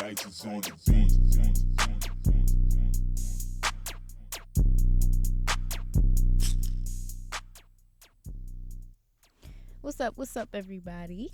On 0.00 0.14
the 0.14 0.72
beat. 0.86 1.12
What's 9.82 10.00
up? 10.00 10.16
What's 10.16 10.34
up, 10.38 10.48
everybody? 10.54 11.32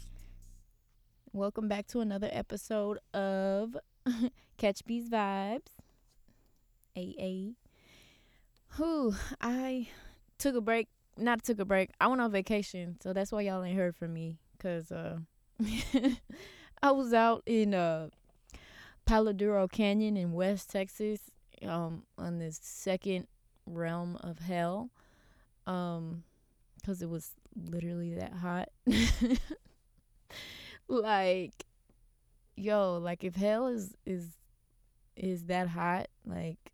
Welcome 1.32 1.68
back 1.68 1.86
to 1.88 2.00
another 2.00 2.28
episode 2.32 2.98
of 3.14 3.76
Catch 4.58 4.84
Bees 4.84 5.08
Vibes. 5.10 5.68
AA. 6.96 7.52
Who 8.70 9.14
I 9.40 9.86
took 10.38 10.56
a 10.56 10.60
break. 10.60 10.88
Not 11.16 11.44
took 11.44 11.60
a 11.60 11.64
break. 11.64 11.90
I 12.00 12.08
went 12.08 12.20
on 12.20 12.32
vacation, 12.32 12.96
so 13.00 13.12
that's 13.12 13.30
why 13.30 13.42
y'all 13.42 13.62
ain't 13.62 13.78
heard 13.78 13.94
from 13.94 14.12
me. 14.12 14.38
Cause 14.58 14.90
uh, 14.90 15.18
I 16.82 16.90
was 16.90 17.12
out 17.14 17.44
in 17.46 17.72
uh 17.72 18.08
Palo 19.06 19.32
Duro 19.32 19.68
Canyon 19.68 20.16
in 20.16 20.32
West 20.32 20.70
Texas, 20.70 21.20
um, 21.64 22.02
on 22.18 22.38
this 22.38 22.58
second 22.62 23.26
realm 23.64 24.16
of 24.16 24.40
hell. 24.40 24.90
Um, 25.66 26.24
cause 26.84 27.02
it 27.02 27.08
was 27.08 27.30
literally 27.70 28.14
that 28.14 28.32
hot. 28.32 28.68
like, 30.88 31.64
yo, 32.56 32.98
like 32.98 33.24
if 33.24 33.36
hell 33.36 33.68
is 33.68 33.94
is 34.04 34.26
is 35.16 35.46
that 35.46 35.68
hot, 35.68 36.08
like 36.24 36.72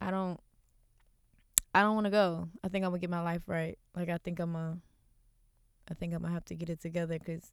I 0.00 0.10
don't 0.10 0.40
I 1.74 1.82
don't 1.82 1.94
want 1.94 2.06
to 2.06 2.10
go. 2.10 2.48
I 2.64 2.68
think 2.68 2.84
I'm 2.84 2.90
gonna 2.90 3.00
get 3.00 3.10
my 3.10 3.22
life 3.22 3.42
right. 3.46 3.78
Like 3.94 4.08
I 4.08 4.18
think 4.18 4.40
I'm 4.40 4.56
a 4.56 4.78
I 5.90 5.94
think 5.94 6.14
I'm 6.14 6.22
gonna 6.22 6.34
have 6.34 6.44
to 6.46 6.54
get 6.54 6.70
it 6.70 6.80
together 6.80 7.18
cuz 7.18 7.52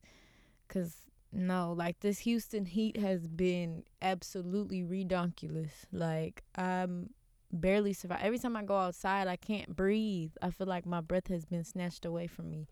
cuz 0.68 0.96
no, 1.34 1.74
like 1.76 2.00
this 2.00 2.20
Houston 2.20 2.66
heat 2.66 2.98
has 2.98 3.28
been 3.28 3.84
absolutely 4.02 4.84
redonkulous. 4.84 5.72
Like 5.92 6.44
I'm 6.56 7.10
barely 7.52 7.94
survive. 7.94 8.20
Every 8.22 8.38
time 8.38 8.56
I 8.56 8.64
go 8.64 8.78
outside, 8.78 9.28
I 9.28 9.36
can't 9.36 9.76
breathe. 9.76 10.32
I 10.42 10.52
feel 10.52 10.68
like 10.68 10.86
my 10.86 11.02
breath 11.02 11.28
has 11.28 11.46
been 11.46 11.64
snatched 11.64 12.06
away 12.06 12.28
from 12.28 12.52
me. 12.52 12.68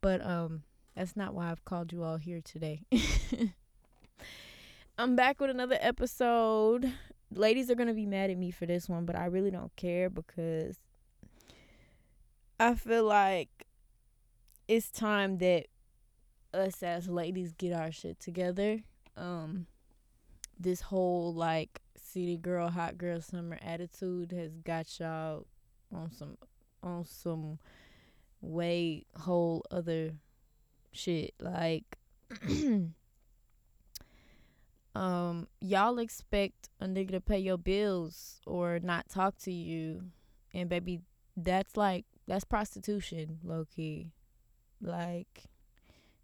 But 0.00 0.24
um 0.24 0.62
that's 0.94 1.16
not 1.16 1.34
why 1.34 1.50
I've 1.50 1.64
called 1.64 1.92
you 1.92 2.04
all 2.04 2.18
here 2.18 2.40
today. 2.40 2.82
I'm 4.98 5.16
back 5.16 5.40
with 5.40 5.50
another 5.50 5.78
episode. 5.80 6.92
Ladies 7.34 7.68
are 7.68 7.74
to 7.88 7.94
be 7.94 8.06
mad 8.06 8.30
at 8.30 8.38
me 8.38 8.52
for 8.52 8.66
this 8.66 8.88
one, 8.88 9.04
but 9.04 9.16
I 9.16 9.24
really 9.24 9.50
don't 9.50 9.74
care 9.74 10.08
because 10.08 10.76
I 12.60 12.76
feel 12.76 13.02
like 13.02 13.66
it's 14.68 14.92
time 14.92 15.38
that 15.38 15.66
us 16.54 16.82
as 16.82 17.08
ladies 17.08 17.52
get 17.52 17.72
our 17.72 17.92
shit 17.92 18.20
together. 18.20 18.80
Um 19.16 19.66
this 20.58 20.80
whole 20.80 21.34
like 21.34 21.80
city 21.96 22.36
girl, 22.36 22.68
hot 22.68 22.96
girl 22.96 23.20
summer 23.20 23.58
attitude 23.62 24.32
has 24.32 24.56
got 24.58 24.86
y'all 24.98 25.46
on 25.92 26.10
some 26.12 26.36
on 26.82 27.04
some 27.04 27.58
way 28.40 29.04
whole 29.16 29.64
other 29.70 30.12
shit. 30.92 31.34
Like 31.40 31.98
um 34.94 35.48
y'all 35.60 35.98
expect 35.98 36.68
a 36.80 36.86
nigga 36.86 37.10
to 37.12 37.20
pay 37.20 37.38
your 37.38 37.58
bills 37.58 38.40
or 38.46 38.78
not 38.80 39.08
talk 39.08 39.36
to 39.38 39.52
you 39.52 40.02
and 40.52 40.68
baby 40.68 41.00
that's 41.36 41.76
like 41.76 42.04
that's 42.26 42.44
prostitution 42.44 43.38
low 43.42 43.66
key. 43.74 44.12
Like 44.80 45.44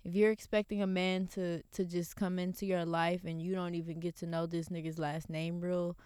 if 0.05 0.15
you're 0.15 0.31
expecting 0.31 0.83
a 0.83 0.87
man 0.87 1.27
to 1.27 1.63
to 1.73 1.85
just 1.85 2.17
come 2.17 2.39
into 2.39 2.67
your 2.67 2.85
life 2.85 3.25
and 3.25 3.43
you 3.43 3.55
don't 3.55 3.75
even 3.75 4.01
get 4.01 4.17
to 4.17 4.27
know 4.27 4.47
this 4.47 4.69
nigga's 4.69 4.99
last 4.99 5.29
name 5.29 5.61
real 5.61 5.97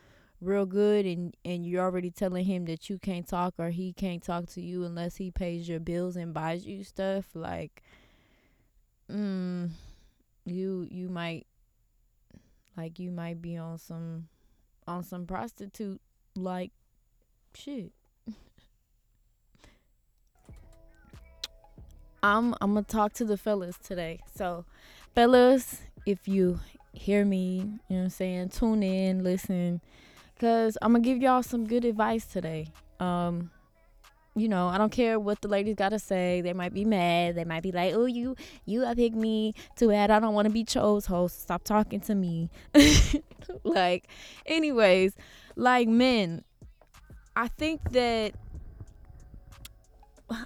real 0.41 0.67
good 0.67 1.07
and 1.07 1.37
and 1.45 1.67
you're 1.67 1.83
already 1.83 2.11
telling 2.11 2.45
him 2.45 2.65
that 2.67 2.91
you 2.91 2.99
can't 2.99 3.27
talk 3.29 3.55
or 3.59 3.71
he 3.71 3.93
can't 3.93 4.23
talk 4.23 4.47
to 4.47 4.61
you 4.61 4.85
unless 4.85 5.17
he 5.17 5.31
pays 5.31 5.69
your 5.69 5.81
bills 5.81 6.17
and 6.17 6.35
buys 6.35 6.67
you 6.67 6.83
stuff 6.83 7.25
like 7.35 7.83
mm 9.11 9.71
you 10.47 10.87
you 10.91 11.09
might 11.09 11.47
like 12.77 12.99
you 12.99 13.11
might 13.11 13.41
be 13.41 13.57
on 13.57 13.79
some 13.79 14.29
on 14.87 15.03
some 15.03 15.27
prostitute 15.27 16.01
like 16.37 16.73
shit 17.55 17.93
I'm 22.25 22.55
I'm 22.63 22.73
gonna 22.73 22.83
talk 22.83 23.13
to 23.15 23.25
the 23.27 23.37
fellas 23.37 23.77
today. 23.77 24.21
So, 24.35 24.65
fellas, 25.15 25.83
if 26.07 26.27
you 26.27 26.59
hear 26.95 27.23
me, 27.23 27.57
you 27.57 27.63
know 27.63 27.77
what 27.89 28.01
I'm 28.05 28.11
saying, 28.11 28.49
tune 28.49 28.83
in, 28.83 29.23
listen, 29.23 29.83
cause 30.41 30.79
I'm 30.81 30.93
gonna 30.93 31.05
give 31.05 31.19
y'all 31.19 31.43
some 31.43 31.67
good 31.67 31.85
advice 31.85 32.25
today. 32.25 32.69
Um, 32.99 33.51
you 34.35 34.49
know, 34.49 34.69
I 34.69 34.79
don't 34.79 34.91
care 34.91 35.21
what 35.21 35.43
the 35.43 35.49
ladies 35.49 35.75
gotta 35.75 35.99
say. 35.99 36.41
They 36.41 36.55
might 36.55 36.73
be 36.73 36.87
mad. 36.87 37.35
They 37.35 37.45
might 37.45 37.63
be 37.63 37.73
like, 37.73 37.93
"Oh, 37.93 38.07
you 38.07 38.37
you 38.65 38.87
I 38.87 38.95
pick 38.95 39.13
me 39.13 39.53
too 39.77 39.89
bad. 39.91 40.11
I 40.11 40.19
don't 40.19 40.33
want 40.33 40.47
to 40.47 40.53
be 40.53 40.65
chose 40.65 41.05
host. 41.05 41.43
Stop 41.43 41.63
talking 41.63 42.01
to 42.01 42.15
me." 42.15 42.49
like, 43.65 44.09
anyways, 44.47 45.15
like 45.57 45.89
men, 45.89 46.43
I 47.37 47.49
think 47.49 47.93
that 47.93 48.33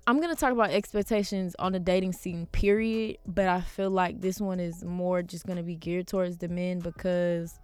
I'm 0.06 0.20
gonna 0.20 0.34
talk 0.34 0.52
about 0.52 0.70
expectations 0.70 1.54
on 1.58 1.72
the 1.72 1.78
dating 1.78 2.12
scene, 2.12 2.46
period. 2.46 3.18
But 3.26 3.46
I 3.46 3.60
feel 3.60 3.90
like 3.90 4.20
this 4.20 4.40
one 4.40 4.60
is 4.60 4.84
more 4.84 5.22
just 5.22 5.46
gonna 5.46 5.62
be 5.62 5.76
geared 5.76 6.08
towards 6.08 6.38
the 6.38 6.48
men 6.48 6.80
because, 6.80 7.58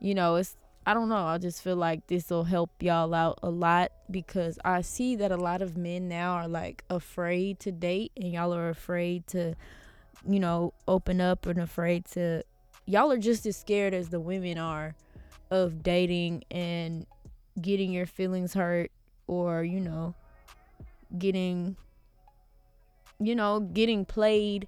you 0.00 0.14
know, 0.14 0.36
it's 0.36 0.56
I 0.84 0.94
don't 0.94 1.08
know. 1.08 1.26
I 1.26 1.38
just 1.38 1.62
feel 1.62 1.76
like 1.76 2.08
this 2.08 2.28
will 2.30 2.44
help 2.44 2.70
y'all 2.82 3.14
out 3.14 3.38
a 3.42 3.50
lot 3.50 3.92
because 4.10 4.58
I 4.64 4.80
see 4.80 5.14
that 5.16 5.30
a 5.30 5.36
lot 5.36 5.62
of 5.62 5.76
men 5.76 6.08
now 6.08 6.32
are 6.32 6.48
like 6.48 6.82
afraid 6.90 7.60
to 7.60 7.70
date 7.70 8.10
and 8.16 8.32
y'all 8.32 8.52
are 8.52 8.68
afraid 8.68 9.26
to, 9.28 9.54
you 10.26 10.40
know, 10.40 10.72
open 10.88 11.20
up 11.20 11.46
and 11.46 11.60
afraid 11.60 12.06
to. 12.06 12.42
Y'all 12.84 13.12
are 13.12 13.18
just 13.18 13.46
as 13.46 13.56
scared 13.56 13.94
as 13.94 14.08
the 14.08 14.18
women 14.18 14.58
are 14.58 14.96
of 15.52 15.84
dating 15.84 16.42
and 16.50 17.06
getting 17.60 17.92
your 17.92 18.06
feelings 18.06 18.54
hurt 18.54 18.90
or, 19.28 19.62
you 19.62 19.78
know, 19.78 20.16
getting 21.18 21.76
you 23.20 23.34
know 23.34 23.60
getting 23.60 24.04
played 24.04 24.66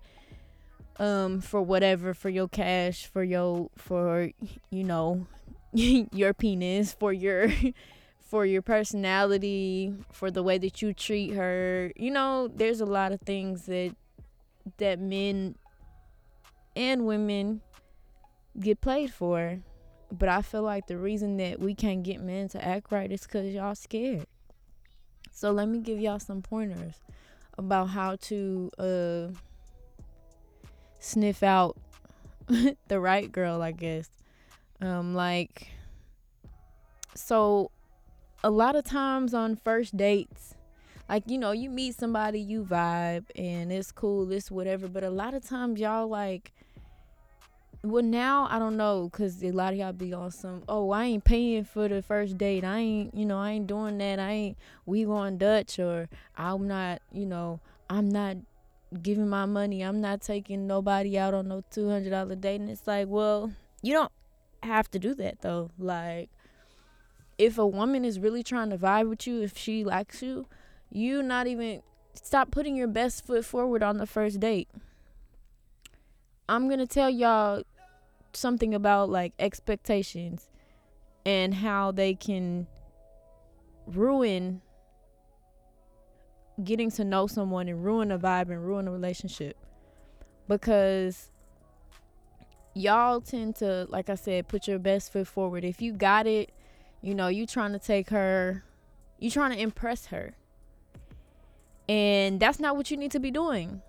um 0.99 1.41
for 1.41 1.61
whatever 1.61 2.15
for 2.15 2.29
your 2.29 2.47
cash 2.49 3.07
for 3.07 3.25
your 3.25 3.69
for 3.77 4.31
you 4.71 4.85
know 4.85 5.27
your 5.73 6.33
penis 6.33 6.93
for 6.93 7.13
your 7.13 7.49
for 8.35 8.47
your 8.47 8.63
personality 8.63 9.95
for 10.11 10.31
the 10.31 10.43
way 10.43 10.59
that 10.59 10.83
you 10.83 10.93
treat 10.93 11.35
her. 11.35 11.93
You 11.95 12.11
know 12.11 12.49
there's 12.49 12.81
a 12.81 12.87
lot 12.87 13.13
of 13.13 13.21
things 13.21 13.67
that 13.67 13.95
that 14.79 14.99
men 14.99 15.57
and 16.75 17.07
women 17.07 17.61
get 18.59 18.81
played 18.81 19.13
for. 19.13 19.61
But 20.11 20.29
i 20.29 20.43
feel 20.43 20.63
like 20.63 20.87
the 20.87 20.97
reason 20.97 21.39
that 21.39 21.59
we 21.59 21.75
can't 21.75 22.03
get 22.03 22.21
men 22.21 22.49
to 22.51 22.65
act 22.65 22.93
right 22.93 23.11
is 23.11 23.23
because 23.23 23.53
y'all 23.53 23.75
scared 23.75 24.27
so 25.35 25.51
let 25.51 25.69
me 25.69 25.81
give 25.81 25.99
y'all 25.99 26.21
some 26.21 26.41
pointers 26.41 26.95
about 27.59 27.87
how 27.87 28.17
to 28.17 28.71
uh 28.79 29.27
sniff 31.01 31.43
out 31.43 31.77
the 32.89 33.01
right 33.01 33.31
girl, 33.31 33.61
I 33.61 33.73
guess. 33.73 34.09
Um 34.81 35.15
like 35.15 35.69
so 37.17 37.71
a 38.45 38.51
lot 38.51 38.77
of 38.77 38.85
times 38.85 39.35
on 39.35 39.57
first 39.57 39.97
dates, 39.97 40.55
like 41.09 41.25
you 41.27 41.37
know, 41.37 41.51
you 41.51 41.69
meet 41.69 41.97
somebody, 41.97 42.41
you 42.41 42.63
vibe 42.63 43.25
and 43.35 43.73
it's 43.73 43.91
cool, 43.91 44.31
it's 44.31 44.53
whatever, 44.53 44.87
but 44.87 45.03
a 45.03 45.11
lot 45.11 45.35
of 45.35 45.45
times 45.45 45.81
y'all 45.81 46.07
like 46.07 46.53
well 47.85 48.03
now 48.03 48.49
I 48.51 48.59
don't 48.59 48.77
know 48.77 49.11
cuz 49.13 49.43
a 49.45 49.51
lot 49.51 49.75
of 49.75 49.79
y'all 49.79 49.93
be 49.93 50.13
on 50.15 50.31
some 50.31 50.63
oh 50.69 50.91
I 50.91 51.05
ain't 51.05 51.25
paying 51.25 51.65
for 51.65 51.87
the 51.87 52.03
first 52.03 52.39
date. 52.39 52.65
I 52.65 52.79
ain't 52.79 53.15
you 53.15 53.27
know, 53.27 53.39
I 53.39 53.53
ain't 53.53 53.67
doing 53.67 53.99
that. 53.99 54.19
I 54.19 54.31
ain't 54.31 54.59
we 54.87 55.05
going 55.05 55.39
Dutch 55.39 55.79
or 55.79 56.09
I'm 56.37 56.67
not, 56.67 57.03
you 57.13 57.27
know, 57.27 57.61
I'm 57.91 58.09
not 58.09 58.39
giving 59.03 59.29
my 59.29 59.45
money. 59.45 59.83
I'm 59.83 60.01
not 60.01 60.23
taking 60.23 60.67
nobody 60.67 61.19
out 61.19 61.35
on 61.35 61.49
no 61.49 61.63
$200 61.71 62.41
date 62.41 62.61
and 62.61 62.71
it's 62.71 62.87
like, 62.87 63.09
well, 63.09 63.53
you 63.83 63.93
don't 63.93 64.13
have 64.63 64.91
to 64.93 64.99
do 64.99 65.15
that 65.17 65.43
though. 65.43 65.71
Like 65.79 66.31
if 67.37 67.59
a 67.59 67.67
woman 67.67 68.05
is 68.05 68.19
really 68.19 68.43
trying 68.43 68.71
to 68.71 68.79
vibe 68.79 69.11
with 69.11 69.27
you, 69.27 69.43
if 69.43 69.57
she 69.59 69.85
likes 69.85 70.23
you, 70.23 70.47
you 70.91 71.23
not 71.23 71.47
even 71.47 71.83
stop 72.15 72.51
putting 72.51 72.77
your 72.77 72.89
best 72.89 73.27
foot 73.27 73.45
forward 73.45 73.83
on 73.83 73.99
the 73.99 74.07
first 74.07 74.41
date. 74.41 74.69
I'm 76.49 76.69
to 76.69 76.87
tell 76.87 77.09
y'all 77.09 77.63
something 78.37 78.75
about 78.75 79.09
like 79.11 79.33
expectations 79.39 80.51
and 81.27 81.55
how 81.55 81.91
they 81.91 82.15
can 82.15 82.67
ruin 83.87 84.61
getting 86.63 86.91
to 86.91 87.05
know 87.05 87.27
someone 87.27 87.69
and 87.69 87.85
ruin 87.85 88.11
a 88.11 88.19
vibe 88.19 88.51
and 88.51 88.65
ruin 88.65 88.87
a 88.87 88.91
relationship 88.91 89.57
because 90.49 91.31
y'all 92.75 93.21
tend 93.21 93.57
to 93.57 93.87
like 93.89 94.09
I 94.09 94.15
said 94.15 94.49
put 94.49 94.69
your 94.69 94.79
best 94.79 95.13
foot 95.13 95.27
forward. 95.27 95.65
If 95.65 95.81
you 95.81 95.93
got 95.93 96.27
it, 96.27 96.53
you 97.03 97.15
know, 97.15 97.29
you 97.29 97.47
trying 97.47 97.73
to 97.73 97.79
take 97.79 98.11
her 98.11 98.65
you 99.19 99.31
trying 99.31 99.53
to 99.53 99.59
impress 99.59 100.07
her. 100.07 100.35
And 101.89 102.41
that's 102.41 102.59
not 102.59 102.77
what 102.77 102.91
you 102.91 102.97
need 102.97 103.11
to 103.13 103.21
be 103.21 103.31
doing. 103.31 103.83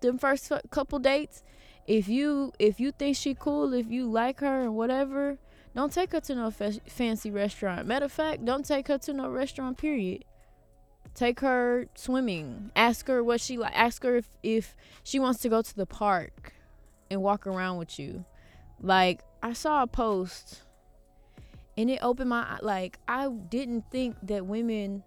The 0.00 0.16
first 0.18 0.52
couple 0.70 0.98
dates, 0.98 1.42
if 1.86 2.08
you 2.08 2.52
if 2.58 2.80
you 2.80 2.92
think 2.92 3.16
she 3.16 3.34
cool, 3.34 3.72
if 3.72 3.90
you 3.90 4.10
like 4.10 4.40
her 4.40 4.62
and 4.62 4.74
whatever, 4.74 5.38
don't 5.74 5.92
take 5.92 6.12
her 6.12 6.20
to 6.20 6.34
no 6.34 6.50
fa- 6.50 6.80
fancy 6.88 7.30
restaurant. 7.30 7.86
Matter 7.86 8.06
of 8.06 8.12
fact, 8.12 8.44
don't 8.44 8.64
take 8.64 8.88
her 8.88 8.98
to 8.98 9.12
no 9.12 9.28
restaurant. 9.28 9.78
Period. 9.78 10.24
Take 11.14 11.40
her 11.40 11.86
swimming. 11.94 12.70
Ask 12.74 13.06
her 13.08 13.22
what 13.22 13.40
she 13.40 13.56
like. 13.56 13.72
Ask 13.74 14.02
her 14.02 14.16
if 14.16 14.28
if 14.42 14.76
she 15.02 15.18
wants 15.18 15.40
to 15.40 15.48
go 15.48 15.62
to 15.62 15.76
the 15.76 15.86
park 15.86 16.54
and 17.10 17.22
walk 17.22 17.46
around 17.46 17.78
with 17.78 17.98
you. 17.98 18.24
Like 18.80 19.22
I 19.42 19.52
saw 19.52 19.82
a 19.82 19.86
post 19.86 20.62
and 21.76 21.88
it 21.88 22.00
opened 22.02 22.30
my 22.30 22.58
like 22.62 22.98
I 23.06 23.28
didn't 23.28 23.90
think 23.90 24.16
that 24.24 24.46
women 24.46 25.04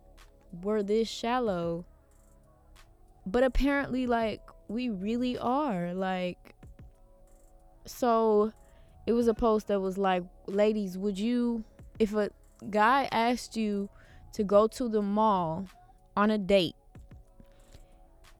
were 0.63 0.81
this 0.81 1.09
shallow. 1.09 1.85
But 3.25 3.43
apparently 3.43 4.07
like 4.07 4.41
we 4.67 4.89
really 4.89 5.37
are. 5.37 5.93
Like 5.93 6.55
so 7.89 8.53
it 9.07 9.13
was 9.13 9.27
a 9.27 9.33
post 9.33 9.67
that 9.67 9.79
was 9.79 9.97
like, 9.97 10.23
ladies, 10.47 10.97
would 10.97 11.17
you 11.17 11.63
if 11.97 12.13
a 12.13 12.29
guy 12.69 13.09
asked 13.11 13.57
you 13.57 13.89
to 14.33 14.43
go 14.43 14.67
to 14.67 14.87
the 14.87 15.01
mall 15.01 15.67
on 16.15 16.29
a 16.29 16.37
date 16.37 16.75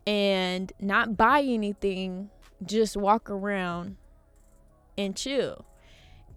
and 0.05 0.71
not 0.79 1.17
buy 1.17 1.41
anything, 1.41 2.29
just 2.63 2.95
walk 2.95 3.29
around 3.29 3.97
and 4.97 5.15
chill. 5.15 5.65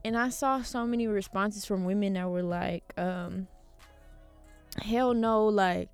And 0.05 0.17
I 0.17 0.31
saw 0.31 0.62
so 0.62 0.87
many 0.87 1.06
responses 1.06 1.64
from 1.64 1.85
women 1.85 2.14
that 2.14 2.29
were 2.29 2.43
like, 2.43 2.93
um, 2.97 3.47
hell 4.82 5.14
no, 5.14 5.47
like 5.47 5.91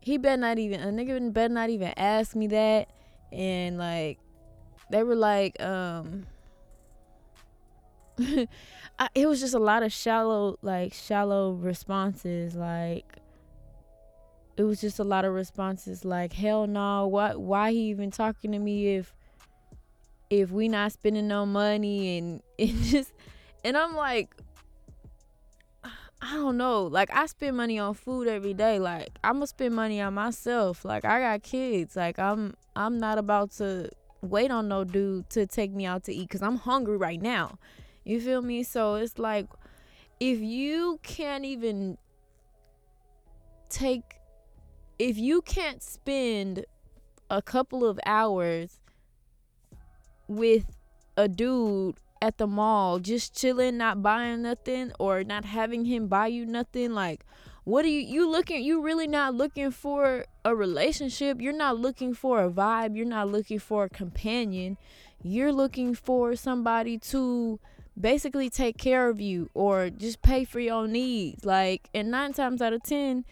he 0.00 0.18
better 0.18 0.36
not 0.36 0.58
even 0.58 0.80
a 0.80 0.86
nigga 0.86 1.32
better 1.32 1.52
not 1.52 1.70
even 1.70 1.92
ask 1.96 2.36
me 2.36 2.46
that. 2.48 2.88
And 3.32 3.78
like 3.78 4.18
they 4.90 5.02
were 5.02 5.16
like, 5.16 5.60
um 5.62 6.26
I, 8.98 9.08
it 9.14 9.26
was 9.26 9.40
just 9.40 9.54
a 9.54 9.58
lot 9.58 9.82
of 9.82 9.92
shallow 9.92 10.58
like 10.62 10.94
shallow 10.94 11.52
responses 11.52 12.54
like 12.54 13.04
it 14.56 14.62
was 14.62 14.80
just 14.80 14.98
a 14.98 15.04
lot 15.04 15.26
of 15.26 15.34
responses 15.34 16.02
like 16.02 16.32
hell 16.32 16.66
no 16.66 17.06
what 17.06 17.38
why 17.38 17.72
he 17.72 17.90
even 17.90 18.10
talking 18.10 18.52
to 18.52 18.58
me 18.58 18.96
if 18.96 19.14
if 20.30 20.50
we 20.50 20.66
not 20.68 20.92
spending 20.92 21.28
no 21.28 21.44
money 21.44 22.16
and 22.16 22.42
and 22.58 22.82
just 22.84 23.12
and 23.64 23.76
I'm 23.76 23.94
like 23.94 24.34
I 26.22 26.32
don't 26.32 26.56
know. 26.56 26.84
Like 26.84 27.10
I 27.12 27.26
spend 27.26 27.56
money 27.56 27.78
on 27.78 27.94
food 27.94 28.26
every 28.26 28.54
day. 28.54 28.78
Like 28.78 29.10
I'm 29.22 29.34
gonna 29.34 29.46
spend 29.46 29.74
money 29.74 30.00
on 30.00 30.14
myself. 30.14 30.84
Like 30.84 31.04
I 31.04 31.20
got 31.20 31.42
kids. 31.42 31.94
Like 31.94 32.18
I'm 32.18 32.54
I'm 32.74 32.98
not 32.98 33.18
about 33.18 33.50
to 33.52 33.90
wait 34.30 34.50
on 34.50 34.68
no 34.68 34.84
dude 34.84 35.28
to 35.30 35.46
take 35.46 35.72
me 35.72 35.86
out 35.86 36.04
to 36.04 36.14
eat 36.14 36.30
cuz 36.30 36.42
I'm 36.42 36.56
hungry 36.56 36.96
right 36.96 37.20
now. 37.20 37.58
You 38.04 38.20
feel 38.20 38.42
me? 38.42 38.62
So 38.62 38.94
it's 38.96 39.18
like 39.18 39.46
if 40.20 40.40
you 40.40 41.00
can't 41.02 41.44
even 41.44 41.98
take 43.68 44.20
if 44.98 45.18
you 45.18 45.42
can't 45.42 45.82
spend 45.82 46.64
a 47.28 47.42
couple 47.42 47.84
of 47.84 47.98
hours 48.06 48.80
with 50.28 50.64
a 51.16 51.28
dude 51.28 51.96
at 52.22 52.38
the 52.38 52.46
mall 52.46 52.98
just 52.98 53.36
chilling 53.36 53.76
not 53.76 54.02
buying 54.02 54.42
nothing 54.42 54.92
or 54.98 55.22
not 55.22 55.44
having 55.44 55.84
him 55.84 56.06
buy 56.06 56.26
you 56.26 56.46
nothing 56.46 56.92
like 56.92 57.24
what 57.66 57.84
are 57.84 57.88
you 57.88 57.98
you 57.98 58.30
looking 58.30 58.62
you 58.62 58.80
really 58.80 59.08
not 59.08 59.34
looking 59.34 59.72
for 59.72 60.24
a 60.44 60.54
relationship. 60.54 61.40
You're 61.40 61.52
not 61.52 61.76
looking 61.76 62.14
for 62.14 62.44
a 62.44 62.48
vibe. 62.48 62.96
You're 62.96 63.04
not 63.04 63.28
looking 63.28 63.58
for 63.58 63.82
a 63.84 63.88
companion. 63.88 64.78
You're 65.20 65.52
looking 65.52 65.96
for 65.96 66.36
somebody 66.36 66.96
to 67.10 67.58
basically 68.00 68.48
take 68.50 68.78
care 68.78 69.08
of 69.08 69.20
you 69.20 69.50
or 69.52 69.90
just 69.90 70.22
pay 70.22 70.44
for 70.44 70.60
your 70.60 70.86
needs. 70.86 71.44
Like 71.44 71.90
and 71.92 72.08
nine 72.08 72.34
times 72.34 72.62
out 72.62 72.72
of 72.72 72.84
ten 72.84 73.24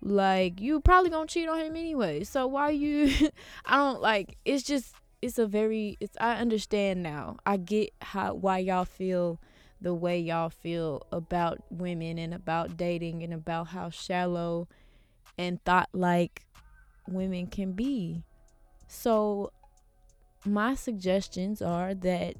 like 0.00 0.62
you 0.62 0.80
probably 0.80 1.10
gonna 1.10 1.26
cheat 1.26 1.50
on 1.50 1.60
him 1.60 1.76
anyway. 1.76 2.24
So 2.24 2.46
why 2.46 2.70
you 2.70 3.12
i 3.66 3.76
don't 3.76 4.00
like 4.00 4.38
it's 4.46 4.62
just 4.62 4.94
it's 5.20 5.38
a 5.38 5.46
very 5.46 5.98
it's 6.00 6.16
i 6.18 6.36
understand 6.36 7.02
now. 7.02 7.36
I 7.44 7.58
get 7.58 7.92
how 8.00 8.32
why 8.32 8.60
y'all 8.60 8.86
feel 8.86 9.38
the 9.84 9.94
way 9.94 10.18
y'all 10.18 10.48
feel 10.48 11.06
about 11.12 11.58
women 11.70 12.18
and 12.18 12.32
about 12.32 12.76
dating 12.78 13.22
and 13.22 13.34
about 13.34 13.68
how 13.68 13.90
shallow 13.90 14.66
and 15.36 15.62
thought 15.64 15.90
like 15.92 16.42
women 17.06 17.46
can 17.46 17.72
be. 17.72 18.24
So 18.88 19.52
my 20.46 20.74
suggestions 20.74 21.60
are 21.60 21.92
that 21.94 22.36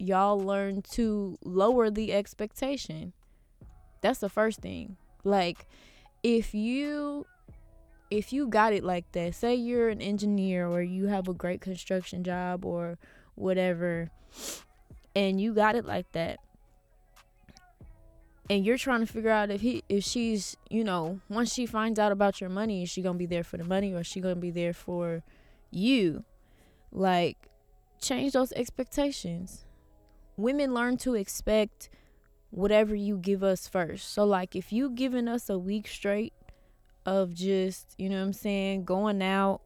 y'all 0.00 0.38
learn 0.40 0.82
to 0.82 1.38
lower 1.44 1.90
the 1.90 2.12
expectation. 2.12 3.12
That's 4.00 4.18
the 4.18 4.28
first 4.28 4.60
thing. 4.60 4.96
Like 5.22 5.68
if 6.24 6.54
you 6.54 7.24
if 8.10 8.32
you 8.32 8.48
got 8.48 8.72
it 8.72 8.82
like 8.82 9.10
that, 9.12 9.36
say 9.36 9.54
you're 9.54 9.90
an 9.90 10.02
engineer 10.02 10.66
or 10.66 10.82
you 10.82 11.06
have 11.06 11.28
a 11.28 11.34
great 11.34 11.60
construction 11.60 12.24
job 12.24 12.64
or 12.64 12.98
whatever, 13.36 14.10
and 15.14 15.40
you 15.40 15.54
got 15.54 15.74
it 15.76 15.84
like 15.84 16.10
that, 16.12 16.38
and 18.50 18.64
you're 18.64 18.78
trying 18.78 19.00
to 19.00 19.06
figure 19.06 19.30
out 19.30 19.50
if 19.50 19.60
he 19.60 19.82
if 19.88 20.04
she's 20.04 20.56
you 20.70 20.84
know 20.84 21.20
once 21.28 21.52
she 21.52 21.66
finds 21.66 21.98
out 21.98 22.12
about 22.12 22.40
your 22.40 22.50
money 22.50 22.82
is 22.82 22.90
she 22.90 23.02
gonna 23.02 23.18
be 23.18 23.26
there 23.26 23.44
for 23.44 23.56
the 23.56 23.64
money 23.64 23.92
or 23.92 24.00
is 24.00 24.06
she 24.06 24.20
gonna 24.20 24.36
be 24.36 24.50
there 24.50 24.72
for 24.72 25.22
you? 25.70 26.24
Like 26.92 27.48
change 28.00 28.32
those 28.32 28.52
expectations. 28.52 29.64
Women 30.36 30.74
learn 30.74 30.96
to 30.98 31.14
expect 31.14 31.88
whatever 32.50 32.94
you 32.94 33.16
give 33.16 33.42
us 33.42 33.66
first. 33.66 34.12
So 34.12 34.24
like 34.24 34.54
if 34.54 34.72
you 34.72 34.90
giving 34.90 35.28
us 35.28 35.48
a 35.48 35.58
week 35.58 35.88
straight 35.88 36.32
of 37.06 37.34
just, 37.34 37.94
you 37.98 38.08
know 38.08 38.16
what 38.16 38.26
I'm 38.26 38.32
saying, 38.32 38.84
going 38.84 39.22
out, 39.22 39.60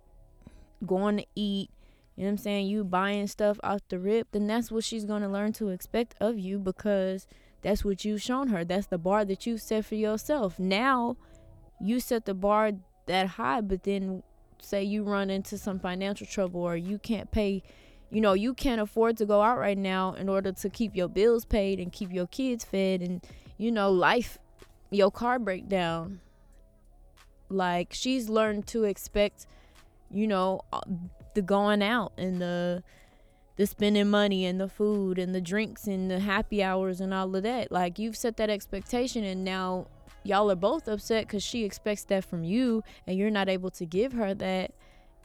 going 0.84 1.18
to 1.18 1.26
eat, 1.34 1.70
you 2.18 2.24
know 2.24 2.30
what 2.30 2.32
I'm 2.32 2.38
saying, 2.38 2.66
you 2.66 2.82
buying 2.82 3.28
stuff 3.28 3.60
off 3.62 3.82
the 3.88 3.96
rip, 3.96 4.32
then 4.32 4.48
that's 4.48 4.72
what 4.72 4.82
she's 4.82 5.04
going 5.04 5.22
to 5.22 5.28
learn 5.28 5.52
to 5.52 5.68
expect 5.68 6.16
of 6.20 6.36
you 6.36 6.58
because 6.58 7.28
that's 7.62 7.84
what 7.84 8.04
you've 8.04 8.20
shown 8.20 8.48
her. 8.48 8.64
That's 8.64 8.88
the 8.88 8.98
bar 8.98 9.24
that 9.24 9.46
you 9.46 9.56
set 9.56 9.84
for 9.84 9.94
yourself. 9.94 10.58
Now, 10.58 11.16
you 11.80 12.00
set 12.00 12.24
the 12.24 12.34
bar 12.34 12.72
that 13.06 13.28
high, 13.28 13.60
but 13.60 13.84
then 13.84 14.24
say 14.60 14.82
you 14.82 15.04
run 15.04 15.30
into 15.30 15.56
some 15.56 15.78
financial 15.78 16.26
trouble 16.26 16.60
or 16.60 16.76
you 16.76 16.98
can't 16.98 17.30
pay, 17.30 17.62
you 18.10 18.20
know, 18.20 18.32
you 18.32 18.52
can't 18.52 18.80
afford 18.80 19.16
to 19.18 19.24
go 19.24 19.40
out 19.40 19.56
right 19.56 19.78
now 19.78 20.14
in 20.14 20.28
order 20.28 20.50
to 20.50 20.68
keep 20.68 20.96
your 20.96 21.06
bills 21.08 21.44
paid 21.44 21.78
and 21.78 21.92
keep 21.92 22.12
your 22.12 22.26
kids 22.26 22.64
fed 22.64 23.00
and, 23.00 23.24
you 23.58 23.70
know, 23.70 23.92
life, 23.92 24.38
your 24.90 25.12
car 25.12 25.38
breakdown. 25.38 26.18
like 27.48 27.92
she's 27.92 28.28
learned 28.28 28.66
to 28.66 28.82
expect, 28.82 29.46
you 30.10 30.26
know, 30.26 30.62
uh, 30.72 30.80
the 31.38 31.42
going 31.42 31.82
out 31.82 32.12
and 32.16 32.40
the 32.40 32.82
the 33.56 33.66
spending 33.66 34.08
money 34.08 34.46
and 34.46 34.60
the 34.60 34.68
food 34.68 35.18
and 35.18 35.34
the 35.34 35.40
drinks 35.40 35.88
and 35.88 36.08
the 36.08 36.20
happy 36.20 36.62
hours 36.62 37.00
and 37.00 37.12
all 37.12 37.34
of 37.34 37.42
that. 37.42 37.72
Like 37.72 37.98
you've 37.98 38.16
set 38.16 38.36
that 38.36 38.48
expectation 38.50 39.24
and 39.24 39.44
now 39.44 39.88
y'all 40.22 40.50
are 40.50 40.56
both 40.56 40.86
upset 40.86 41.28
cuz 41.28 41.42
she 41.42 41.64
expects 41.64 42.04
that 42.04 42.24
from 42.24 42.44
you 42.44 42.82
and 43.06 43.18
you're 43.18 43.30
not 43.30 43.48
able 43.48 43.70
to 43.70 43.84
give 43.84 44.12
her 44.12 44.34
that 44.34 44.72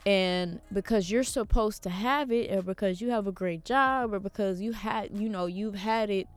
and 0.06 0.60
because 0.72 1.12
you're 1.12 1.24
supposed 1.24 1.84
to 1.84 1.90
have 1.90 2.32
it 2.32 2.52
or 2.52 2.62
because 2.62 3.02
you 3.02 3.10
have 3.12 3.28
a 3.28 3.32
great 3.32 3.64
job 3.64 4.14
or 4.14 4.20
because 4.20 4.62
you 4.62 4.72
had 4.72 5.18
you 5.18 5.30
know 5.30 5.46
you've 5.46 5.76
had 5.76 6.10
it 6.10 6.28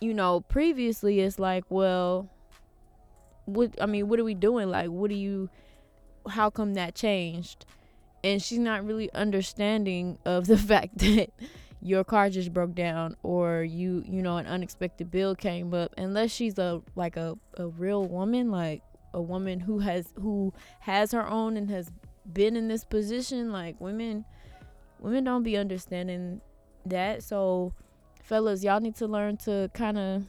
you 0.00 0.14
know 0.14 0.40
previously 0.40 1.20
it's 1.20 1.38
like 1.38 1.64
well 1.68 2.30
what 3.46 3.70
I 3.80 3.86
mean, 3.86 4.08
what 4.08 4.18
are 4.20 4.24
we 4.24 4.34
doing? 4.34 4.70
Like, 4.70 4.88
what 4.88 5.10
do 5.10 5.16
you? 5.16 5.50
How 6.28 6.50
come 6.50 6.74
that 6.74 6.94
changed? 6.94 7.66
And 8.24 8.42
she's 8.42 8.58
not 8.58 8.84
really 8.84 9.12
understanding 9.12 10.18
of 10.24 10.46
the 10.46 10.58
fact 10.70 10.98
that 10.98 11.30
your 11.80 12.02
car 12.02 12.30
just 12.30 12.52
broke 12.52 12.74
down 12.74 13.14
or 13.22 13.62
you 13.62 14.02
you 14.06 14.22
know 14.22 14.38
an 14.38 14.46
unexpected 14.46 15.10
bill 15.10 15.36
came 15.36 15.72
up. 15.74 15.94
Unless 15.96 16.32
she's 16.32 16.58
a 16.58 16.82
like 16.96 17.16
a, 17.16 17.36
a 17.58 17.68
real 17.68 18.06
woman 18.06 18.50
like 18.50 18.82
a 19.12 19.20
woman 19.20 19.60
who 19.60 19.78
has 19.80 20.12
who 20.20 20.52
has 20.80 21.12
her 21.12 21.28
own 21.28 21.56
and 21.56 21.70
has 21.70 21.92
been 22.32 22.56
in 22.56 22.68
this 22.68 22.84
position 22.84 23.52
like 23.52 23.78
women 23.80 24.24
women 24.98 25.22
don't 25.22 25.42
be 25.42 25.56
understanding 25.56 26.40
that. 26.86 27.22
So 27.22 27.74
fellas 28.22 28.64
y'all 28.64 28.80
need 28.80 28.96
to 28.96 29.06
learn 29.06 29.36
to 29.36 29.70
kind 29.74 29.98
of 29.98 30.24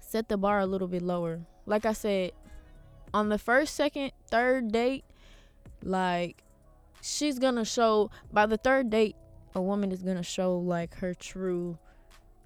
set 0.00 0.28
the 0.28 0.36
bar 0.36 0.60
a 0.60 0.66
little 0.66 0.86
bit 0.86 1.02
lower. 1.02 1.40
Like 1.66 1.84
I 1.84 1.92
said, 1.92 2.30
on 3.12 3.30
the 3.30 3.38
first, 3.38 3.74
second, 3.74 4.12
third 4.30 4.70
date, 4.70 5.04
like 5.84 6.42
she's 7.00 7.38
gonna 7.38 7.64
show 7.64 8.10
by 8.32 8.46
the 8.46 8.56
third 8.56 8.90
date 8.90 9.16
a 9.54 9.62
woman 9.62 9.92
is 9.92 10.02
gonna 10.02 10.22
show 10.22 10.56
like 10.58 10.94
her 10.96 11.14
true 11.14 11.78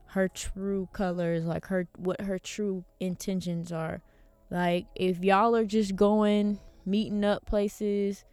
her 0.07 0.29
true 0.29 0.89
colors 0.93 1.45
like 1.45 1.67
her 1.67 1.87
what 1.97 2.21
her 2.21 2.39
true 2.39 2.85
intentions 3.01 3.73
are. 3.73 4.03
Like 4.51 4.87
if 4.95 5.23
y'all 5.23 5.55
are 5.55 5.65
just 5.65 5.95
going 5.97 6.59
meeting 6.85 7.25
up 7.25 7.45
places 7.47 8.25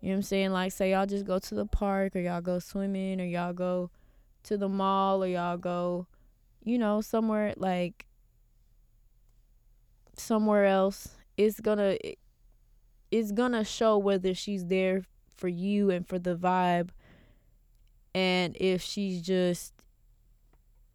you 0.00 0.08
know 0.08 0.14
what 0.14 0.16
i'm 0.18 0.22
saying? 0.22 0.50
Like 0.50 0.72
say 0.72 0.90
y'all 0.92 1.06
just 1.06 1.24
go 1.24 1.38
to 1.38 1.54
the 1.54 1.66
park 1.66 2.16
or 2.16 2.20
y'all 2.20 2.40
go 2.40 2.58
swimming 2.58 3.20
or 3.20 3.24
y'all 3.24 3.52
go 3.52 3.90
to 4.44 4.56
the 4.56 4.68
mall 4.68 5.22
or 5.22 5.26
y'all 5.26 5.56
go 5.56 6.06
you 6.64 6.78
know 6.78 7.00
somewhere 7.00 7.54
like 7.56 8.06
somewhere 10.16 10.64
else 10.64 11.16
it's 11.36 11.60
gonna 11.60 11.96
it's 13.12 13.30
gonna 13.30 13.62
show 13.62 13.98
whether 13.98 14.34
she's 14.34 14.66
there 14.66 15.02
for 15.36 15.46
you 15.46 15.90
and 15.90 16.08
for 16.08 16.18
the 16.18 16.34
vibe 16.34 16.88
and 18.14 18.56
if 18.58 18.80
she's 18.82 19.20
just 19.20 19.74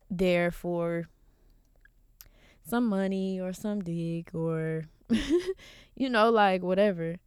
there 0.10 0.50
for 0.50 1.08
some 2.68 2.88
money 2.88 3.40
or 3.40 3.54
some 3.54 3.82
dig 3.82 4.34
or 4.34 4.86
you 5.96 6.10
know 6.10 6.30
like 6.30 6.62
whatever. 6.64 7.18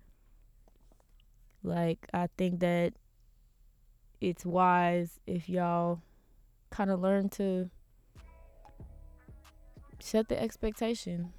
Like 1.63 2.09
i 2.13 2.29
think 2.37 2.61
that 2.61 2.95
it's 4.21 4.45
wise 4.45 5.21
if 5.27 5.49
y'all 5.49 6.01
kind 6.71 6.91
of 6.91 7.01
learn 7.01 7.29
to 7.31 7.71
set 10.01 10.29
the 10.29 10.41
expectation. 10.41 11.33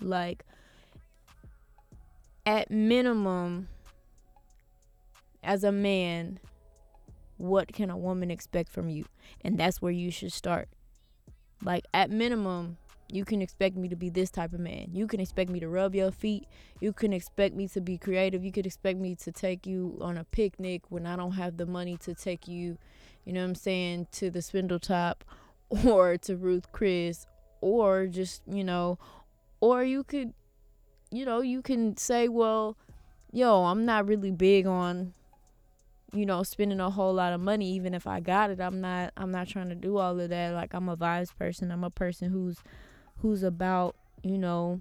Like 0.00 0.44
at 2.46 2.70
minimum 2.70 3.68
as 5.42 5.64
a 5.64 5.72
man 5.72 6.40
what 7.38 7.72
can 7.72 7.90
a 7.90 7.96
woman 7.96 8.30
expect 8.30 8.70
from 8.70 8.88
you? 8.88 9.04
And 9.42 9.58
that's 9.58 9.82
where 9.82 9.92
you 9.92 10.10
should 10.10 10.32
start. 10.32 10.68
Like 11.62 11.84
at 11.92 12.10
minimum, 12.10 12.78
you 13.08 13.24
can 13.24 13.40
expect 13.40 13.76
me 13.76 13.88
to 13.88 13.96
be 13.96 14.10
this 14.10 14.30
type 14.30 14.52
of 14.52 14.60
man. 14.60 14.88
You 14.92 15.06
can 15.06 15.20
expect 15.20 15.50
me 15.50 15.60
to 15.60 15.68
rub 15.68 15.94
your 15.94 16.10
feet. 16.10 16.46
You 16.80 16.92
can 16.92 17.12
expect 17.12 17.54
me 17.54 17.68
to 17.68 17.80
be 17.80 17.98
creative. 17.98 18.44
You 18.44 18.52
could 18.52 18.66
expect 18.66 18.98
me 18.98 19.14
to 19.16 19.32
take 19.32 19.66
you 19.66 19.98
on 20.00 20.16
a 20.16 20.24
picnic 20.24 20.82
when 20.88 21.06
I 21.06 21.16
don't 21.16 21.32
have 21.32 21.56
the 21.56 21.66
money 21.66 21.96
to 21.98 22.14
take 22.14 22.48
you, 22.48 22.78
you 23.24 23.32
know 23.32 23.40
what 23.40 23.48
I'm 23.48 23.54
saying, 23.54 24.08
to 24.12 24.30
the 24.30 24.40
Spindletop 24.40 25.16
or 25.86 26.16
to 26.18 26.36
Ruth 26.36 26.72
Chris 26.72 27.26
or 27.60 28.06
just, 28.06 28.42
you 28.50 28.64
know, 28.64 28.98
or 29.60 29.84
you 29.84 30.04
could, 30.04 30.32
you 31.10 31.24
know, 31.24 31.40
you 31.40 31.62
can 31.62 31.96
say, 31.96 32.28
well, 32.28 32.76
yo, 33.32 33.64
I'm 33.64 33.84
not 33.84 34.06
really 34.06 34.30
big 34.30 34.66
on 34.66 35.14
you 36.12 36.24
know 36.24 36.42
spending 36.42 36.80
a 36.80 36.88
whole 36.88 37.12
lot 37.12 37.32
of 37.32 37.40
money 37.40 37.68
even 37.72 37.92
if 37.92 38.06
i 38.06 38.20
got 38.20 38.50
it. 38.50 38.60
I'm 38.60 38.80
not 38.80 39.12
i'm 39.16 39.30
not 39.30 39.48
trying 39.48 39.68
to 39.68 39.74
do 39.74 39.98
all 39.98 40.18
of 40.18 40.30
that. 40.30 40.54
Like 40.54 40.72
i'm 40.72 40.88
a 40.88 40.96
vibes 40.96 41.36
person. 41.36 41.70
I'm 41.70 41.84
a 41.84 41.90
person 41.90 42.30
who's 42.30 42.58
who's 43.18 43.42
about 43.42 43.96
you 44.22 44.38
know 44.38 44.80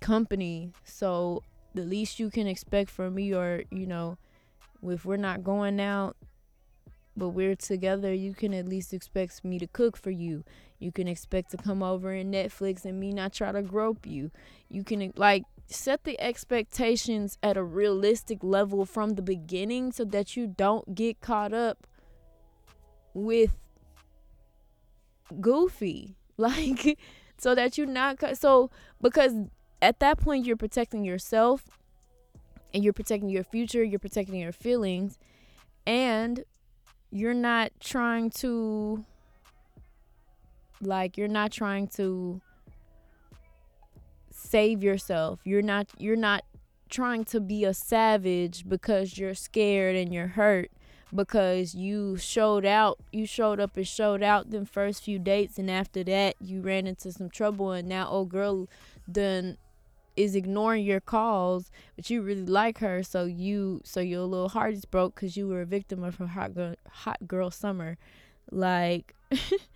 company. 0.00 0.72
So 0.84 1.42
the 1.74 1.82
least 1.82 2.18
you 2.18 2.30
can 2.30 2.46
expect 2.46 2.90
from 2.90 3.14
me 3.14 3.34
or 3.34 3.62
you 3.70 3.86
know 3.86 4.18
if 4.82 5.04
we're 5.04 5.16
not 5.16 5.42
going 5.42 5.80
out 5.80 6.16
but 7.16 7.30
we're 7.30 7.56
together 7.56 8.12
you 8.12 8.34
can 8.34 8.52
at 8.52 8.68
least 8.68 8.92
expect 8.92 9.44
me 9.44 9.58
to 9.58 9.66
cook 9.66 9.96
for 9.96 10.10
you 10.10 10.44
you 10.78 10.92
can 10.92 11.08
expect 11.08 11.50
to 11.50 11.56
come 11.56 11.82
over 11.82 12.12
in 12.12 12.30
netflix 12.30 12.84
and 12.84 13.00
me 13.00 13.12
not 13.12 13.32
try 13.32 13.52
to 13.52 13.62
grope 13.62 14.06
you. 14.06 14.30
You 14.68 14.84
can 14.84 15.12
like 15.16 15.44
set 15.68 16.04
the 16.04 16.20
expectations 16.20 17.38
at 17.42 17.56
a 17.56 17.62
realistic 17.64 18.38
level 18.42 18.84
from 18.84 19.14
the 19.14 19.22
beginning 19.22 19.92
so 19.92 20.04
that 20.04 20.36
you 20.36 20.46
don't 20.46 20.94
get 20.94 21.20
caught 21.20 21.52
up 21.52 21.86
with 23.14 23.56
goofy 25.40 26.16
like 26.36 26.98
so 27.38 27.54
that 27.54 27.76
you're 27.76 27.86
not 27.86 28.18
so 28.36 28.70
because 29.00 29.32
at 29.82 29.98
that 30.00 30.18
point 30.18 30.46
you're 30.46 30.56
protecting 30.56 31.04
yourself 31.04 31.64
and 32.72 32.84
you're 32.84 32.92
protecting 32.92 33.28
your 33.28 33.42
future 33.42 33.82
you're 33.82 33.98
protecting 33.98 34.36
your 34.36 34.52
feelings 34.52 35.18
and 35.86 36.44
you're 37.10 37.34
not 37.34 37.72
trying 37.80 38.30
to 38.30 39.04
like 40.80 41.16
you're 41.16 41.28
not 41.28 41.52
trying 41.52 41.88
to 41.88 42.40
save 44.30 44.82
yourself. 44.82 45.40
You're 45.44 45.62
not 45.62 45.88
you're 45.98 46.16
not 46.16 46.44
trying 46.88 47.24
to 47.24 47.40
be 47.40 47.64
a 47.64 47.74
savage 47.74 48.68
because 48.68 49.18
you're 49.18 49.34
scared 49.34 49.96
and 49.96 50.12
you're 50.12 50.28
hurt 50.28 50.70
because 51.14 51.74
you 51.74 52.16
showed 52.16 52.64
out 52.64 52.98
you 53.12 53.26
showed 53.26 53.60
up 53.60 53.76
and 53.76 53.86
showed 53.86 54.22
out 54.22 54.50
them 54.50 54.64
first 54.64 55.02
few 55.02 55.18
dates 55.18 55.58
and 55.58 55.70
after 55.70 56.04
that 56.04 56.34
you 56.40 56.60
ran 56.60 56.86
into 56.86 57.10
some 57.12 57.28
trouble 57.28 57.72
and 57.72 57.88
now 57.88 58.08
old 58.08 58.28
girl 58.28 58.68
done 59.10 59.56
is 60.16 60.34
ignoring 60.34 60.84
your 60.84 61.00
calls 61.00 61.70
but 61.94 62.10
you 62.10 62.22
really 62.22 62.46
like 62.46 62.78
her 62.78 63.02
so 63.02 63.24
you 63.24 63.80
so 63.84 64.00
your 64.00 64.22
little 64.22 64.48
heart 64.48 64.74
is 64.74 64.84
broke 64.84 65.14
because 65.14 65.36
you 65.36 65.46
were 65.46 65.62
a 65.62 65.66
victim 65.66 66.02
of 66.02 66.16
her 66.16 66.26
hot 66.26 66.54
girl 66.54 66.74
hot 66.90 67.28
girl 67.28 67.50
summer 67.50 67.96
like 68.50 69.14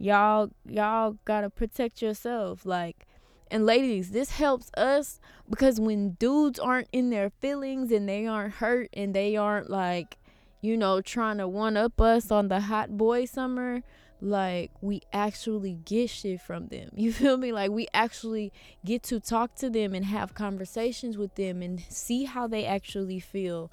y'all 0.00 0.50
y'all 0.66 1.16
gotta 1.24 1.50
protect 1.50 2.02
yourself 2.02 2.64
like 2.64 3.06
and 3.50 3.66
ladies, 3.66 4.10
this 4.10 4.30
helps 4.30 4.70
us 4.76 5.18
because 5.48 5.80
when 5.80 6.10
dudes 6.12 6.60
aren't 6.60 6.88
in 6.92 7.10
their 7.10 7.30
feelings 7.30 7.90
and 7.90 8.08
they 8.08 8.26
aren't 8.26 8.54
hurt 8.54 8.88
and 8.92 9.12
they 9.12 9.36
aren't 9.36 9.68
like, 9.68 10.18
you 10.60 10.76
know, 10.76 11.00
trying 11.00 11.38
to 11.38 11.48
one 11.48 11.76
up 11.76 12.00
us 12.00 12.30
on 12.30 12.46
the 12.46 12.60
hot 12.60 12.96
boy 12.96 13.24
summer, 13.24 13.82
like 14.20 14.70
we 14.80 15.02
actually 15.12 15.78
get 15.84 16.10
shit 16.10 16.40
from 16.40 16.68
them. 16.68 16.90
You 16.94 17.12
feel 17.12 17.36
me? 17.38 17.50
Like 17.50 17.72
we 17.72 17.88
actually 17.92 18.52
get 18.84 19.02
to 19.04 19.18
talk 19.18 19.56
to 19.56 19.68
them 19.68 19.94
and 19.94 20.04
have 20.04 20.32
conversations 20.32 21.18
with 21.18 21.34
them 21.34 21.60
and 21.60 21.82
see 21.88 22.24
how 22.24 22.46
they 22.46 22.64
actually 22.64 23.18
feel. 23.18 23.72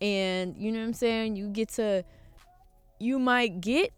And 0.00 0.56
you 0.56 0.72
know 0.72 0.78
what 0.78 0.86
I'm 0.86 0.94
saying? 0.94 1.36
You 1.36 1.48
get 1.48 1.68
to 1.70 2.02
you 2.98 3.18
might 3.18 3.60
get 3.60 3.92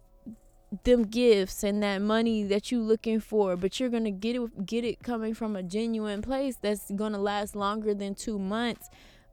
them 0.84 1.02
gifts 1.02 1.64
and 1.64 1.82
that 1.82 2.00
money 2.00 2.44
that 2.44 2.70
you 2.70 2.80
looking 2.80 3.18
for 3.18 3.56
but 3.56 3.80
you're 3.80 3.88
gonna 3.88 4.10
get 4.10 4.36
it 4.36 4.66
get 4.66 4.84
it 4.84 5.02
coming 5.02 5.34
from 5.34 5.56
a 5.56 5.62
genuine 5.62 6.22
place 6.22 6.56
that's 6.60 6.90
gonna 6.92 7.18
last 7.18 7.56
longer 7.56 7.92
than 7.92 8.14
two 8.14 8.38
months 8.38 8.88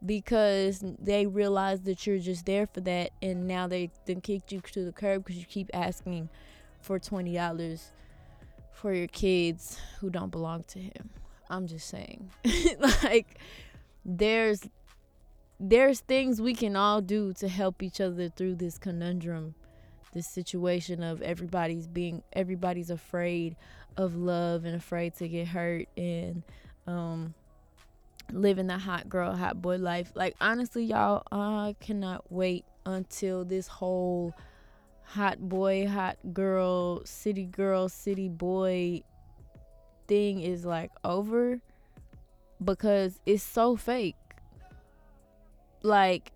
because 0.06 0.84
they 1.00 1.28
realize 1.28 1.82
that 1.82 2.08
you're 2.08 2.18
just 2.18 2.46
there 2.46 2.66
for 2.66 2.82
that 2.82 3.12
and 3.22 3.48
now 3.48 3.68
they 3.68 3.90
then 4.06 4.20
kicked 4.20 4.52
you 4.52 4.60
to 4.62 4.84
the 4.84 4.92
curb 4.92 5.24
because 5.24 5.40
you 5.40 5.46
keep 5.46 5.70
asking 5.74 6.28
for 6.82 6.98
twenty 6.98 7.34
dollars 7.36 7.92
for 8.78 8.94
your 8.94 9.08
kids 9.08 9.80
who 10.00 10.10
don't 10.10 10.30
belong 10.30 10.64
to 10.64 10.80
him. 10.80 11.10
I'm 11.50 11.68
just 11.68 11.88
saying. 11.88 12.30
Like 13.04 13.40
there's 14.06 14.62
there's 15.60 16.00
things 16.02 16.40
we 16.40 16.54
can 16.54 16.76
all 16.76 17.02
do 17.02 17.34
to 17.34 17.48
help 17.48 17.82
each 17.82 18.00
other 18.00 18.30
through 18.30 18.56
this 18.56 18.78
conundrum 18.78 19.56
this 20.18 20.28
situation 20.28 21.04
of 21.04 21.22
everybody's 21.22 21.86
being 21.86 22.24
everybody's 22.34 22.90
afraid 22.90 23.56
of 23.98 24.16
love 24.16 24.66
and 24.66 24.76
afraid 24.76 25.16
to 25.16 25.28
get 25.28 25.48
hurt 25.48 25.86
and 25.96 26.42
um 26.88 27.36
living 28.34 28.66
the 28.66 28.78
hot 28.80 29.08
girl 29.08 29.36
hot 29.36 29.62
boy 29.62 29.78
life. 29.78 30.12
Like 30.16 30.36
honestly 30.42 30.84
y'all 30.86 31.22
i 31.32 31.76
cannot 31.80 32.32
wait 32.32 32.66
until 32.86 33.46
this 33.46 33.68
whole 33.68 34.34
hot 35.04 35.38
boy 35.40 35.88
hot 35.88 36.18
girl 36.34 37.06
city 37.06 37.46
girl 37.46 37.88
city 37.88 38.28
boy 38.28 39.04
thing 40.08 40.42
is 40.42 40.66
like 40.66 40.90
over 41.04 41.62
because 42.64 43.20
it's 43.28 43.44
so 43.44 43.76
fake. 43.76 44.16
Like 45.84 46.32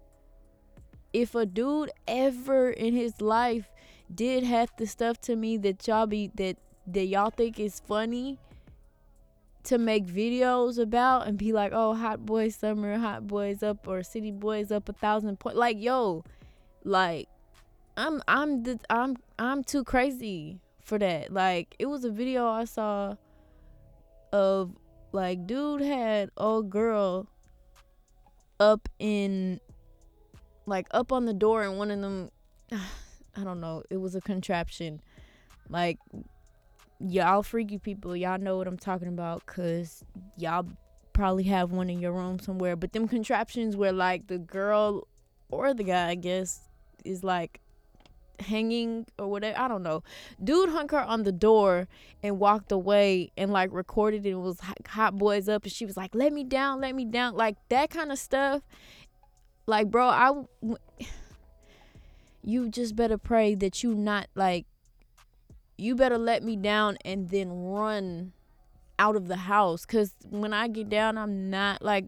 if 1.13 1.35
a 1.35 1.45
dude 1.45 1.91
ever 2.07 2.69
in 2.69 2.93
his 2.93 3.21
life 3.21 3.70
did 4.13 4.43
half 4.43 4.75
the 4.77 4.85
stuff 4.85 5.19
to 5.21 5.35
me 5.35 5.57
that 5.57 5.87
y'all 5.87 6.07
be 6.07 6.31
that 6.35 6.57
that 6.87 7.05
y'all 7.05 7.29
think 7.29 7.59
is 7.59 7.79
funny 7.79 8.39
to 9.63 9.77
make 9.77 10.05
videos 10.07 10.79
about 10.79 11.27
and 11.27 11.37
be 11.37 11.53
like, 11.53 11.71
oh, 11.73 11.93
hot 11.93 12.25
boy 12.25 12.49
summer, 12.49 12.97
hot 12.97 13.27
boys 13.27 13.61
up, 13.61 13.87
or 13.87 14.01
city 14.01 14.31
boys 14.31 14.71
up 14.71 14.89
a 14.89 14.93
thousand 14.93 15.39
point. 15.39 15.55
Like, 15.55 15.79
yo, 15.79 16.23
like, 16.83 17.27
I'm 17.95 18.21
I'm 18.27 18.63
the 18.63 18.79
I'm 18.89 19.17
I'm 19.37 19.63
too 19.63 19.83
crazy 19.83 20.59
for 20.83 20.97
that. 20.97 21.31
Like, 21.31 21.75
it 21.77 21.85
was 21.85 22.03
a 22.03 22.09
video 22.09 22.47
I 22.47 22.65
saw 22.65 23.15
of 24.33 24.75
like 25.11 25.45
dude 25.45 25.81
had 25.81 26.31
old 26.37 26.69
girl 26.69 27.27
up 28.59 28.87
in 28.99 29.59
like 30.65 30.87
up 30.91 31.11
on 31.11 31.25
the 31.25 31.33
door 31.33 31.63
and 31.63 31.77
one 31.77 31.91
of 31.91 31.99
them 31.99 32.31
I 33.35 33.43
don't 33.43 33.59
know. 33.59 33.83
It 33.89 33.97
was 33.97 34.15
a 34.15 34.21
contraption. 34.21 35.01
Like 35.69 35.99
y'all 36.99 37.43
freaky 37.43 37.77
people, 37.77 38.15
y'all 38.15 38.39
know 38.39 38.57
what 38.57 38.67
I'm 38.67 38.77
talking 38.77 39.07
about 39.07 39.45
cuz 39.45 40.03
y'all 40.37 40.67
probably 41.13 41.43
have 41.43 41.71
one 41.71 41.89
in 41.89 41.99
your 41.99 42.11
room 42.11 42.39
somewhere, 42.39 42.75
but 42.75 42.93
them 42.93 43.07
contraptions 43.07 43.75
where 43.75 43.91
like 43.91 44.27
the 44.27 44.37
girl 44.37 45.07
or 45.49 45.73
the 45.73 45.83
guy, 45.83 46.09
I 46.09 46.15
guess, 46.15 46.61
is 47.03 47.23
like 47.23 47.59
hanging 48.39 49.05
or 49.19 49.27
whatever. 49.27 49.57
I 49.59 49.67
don't 49.67 49.83
know. 49.83 50.03
Dude 50.43 50.69
hung 50.69 50.89
her 50.89 51.01
on 51.01 51.23
the 51.23 51.31
door 51.31 51.87
and 52.23 52.39
walked 52.39 52.71
away 52.71 53.31
and 53.37 53.51
like 53.51 53.71
recorded 53.71 54.25
it. 54.25 54.31
It 54.31 54.35
was 54.35 54.59
hot 54.87 55.17
boys 55.17 55.47
up 55.47 55.63
and 55.63 55.71
she 55.71 55.85
was 55.85 55.97
like, 55.97 56.15
"Let 56.15 56.33
me 56.33 56.43
down, 56.43 56.81
let 56.81 56.95
me 56.95 57.05
down," 57.05 57.35
like 57.35 57.57
that 57.69 57.89
kind 57.89 58.11
of 58.11 58.19
stuff. 58.19 58.63
Like, 59.67 59.89
bro, 59.89 60.07
I 60.07 60.33
you 62.43 62.69
just 62.69 62.95
better 62.95 63.17
pray 63.17 63.55
that 63.55 63.83
you 63.83 63.93
not 63.93 64.27
like 64.35 64.65
you 65.77 65.95
better 65.95 66.17
let 66.17 66.43
me 66.43 66.55
down 66.55 66.97
and 67.03 67.29
then 67.29 67.51
run 67.51 68.33
out 68.99 69.15
of 69.15 69.27
the 69.27 69.35
house 69.35 69.85
cuz 69.85 70.13
when 70.29 70.53
I 70.53 70.67
get 70.67 70.89
down 70.89 71.17
I'm 71.17 71.49
not 71.49 71.81
like 71.81 72.05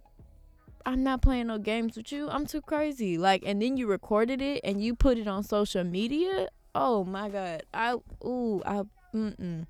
I'm 0.85 1.03
not 1.03 1.21
playing 1.21 1.47
no 1.47 1.57
games 1.57 1.95
with 1.95 2.11
you. 2.11 2.29
I'm 2.29 2.45
too 2.45 2.61
crazy. 2.61 3.17
Like, 3.17 3.43
and 3.45 3.61
then 3.61 3.77
you 3.77 3.87
recorded 3.87 4.41
it 4.41 4.61
and 4.63 4.83
you 4.83 4.95
put 4.95 5.17
it 5.17 5.27
on 5.27 5.43
social 5.43 5.83
media. 5.83 6.49
Oh 6.75 7.03
my 7.05 7.29
god. 7.29 7.63
I 7.73 7.93
ooh 8.25 8.61
I 8.65 8.83
mm 9.13 9.35
mm. 9.37 9.65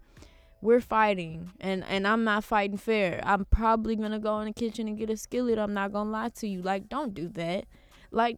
We're 0.62 0.79
fighting, 0.79 1.51
and 1.60 1.84
and 1.84 2.08
I'm 2.08 2.24
not 2.24 2.46
fighting 2.46 2.77
fair. 2.77 3.20
I'm 3.24 3.43
probably 3.46 3.98
gonna 3.98 4.20
go 4.20 4.39
in 4.39 4.48
the 4.48 4.53
kitchen 4.53 4.88
and 4.88 4.98
get 4.98 5.10
a 5.10 5.17
skillet. 5.17 5.60
I'm 5.60 5.74
not 5.74 5.91
gonna 5.91 6.10
lie 6.10 6.29
to 6.29 6.48
you. 6.48 6.62
Like, 6.62 6.88
don't 6.88 7.13
do 7.13 7.27
that. 7.29 7.65
Like, 8.12 8.38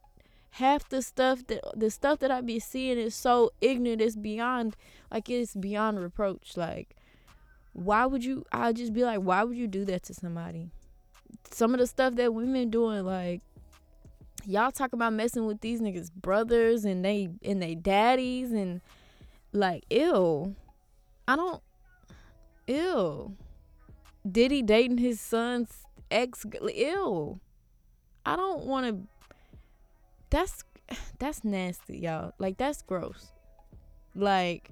half 0.56 0.88
the 0.90 1.02
stuff 1.02 1.46
that 1.48 1.62
the 1.76 1.90
stuff 1.90 2.20
that 2.20 2.32
I 2.32 2.42
be 2.42 2.60
seeing 2.60 2.98
is 2.98 3.16
so 3.16 3.52
ignorant. 3.62 4.02
It's 4.02 4.16
beyond 4.16 4.76
like 5.12 5.30
it's 5.30 5.56
beyond 5.56 6.02
reproach. 6.02 6.58
Like, 6.58 6.96
why 7.74 8.06
would 8.06 8.24
you? 8.24 8.46
I'll 8.52 8.74
just 8.74 8.94
be 8.94 9.04
like, 9.04 9.20
why 9.20 9.44
would 9.44 9.58
you 9.58 9.68
do 9.68 9.86
that 9.86 10.04
to 10.04 10.14
somebody? 10.14 10.70
some 11.52 11.74
of 11.74 11.80
the 11.80 11.88
stuff 11.88 12.16
that 12.16 12.34
women 12.34 12.70
doing, 12.70 13.06
like 13.06 13.42
y'all 14.46 14.72
talk 14.72 14.94
about 14.94 15.14
messing 15.14 15.46
with 15.46 15.62
these 15.62 15.82
niggas 15.82 16.12
brothers 16.12 16.86
and 16.86 17.04
they 17.04 17.30
and 17.44 17.62
they 17.62 17.76
daddies 17.76 18.52
and 18.52 18.82
like 19.54 19.84
ew. 19.90 20.56
I 21.28 21.36
don't 21.36 21.62
ew. 22.68 23.36
Diddy 24.30 24.62
dating 24.62 24.98
his 24.98 25.20
son's 25.20 25.72
ex 26.12 26.46
ew. 26.76 27.40
I 28.26 28.36
don't 28.36 28.66
want 28.66 28.88
to 28.88 29.08
that's 30.30 30.64
that's 31.20 31.44
nasty, 31.44 32.00
y'all. 32.00 32.34
Like 32.40 32.58
that's 32.58 32.82
gross. 32.82 33.32
Like 34.14 34.70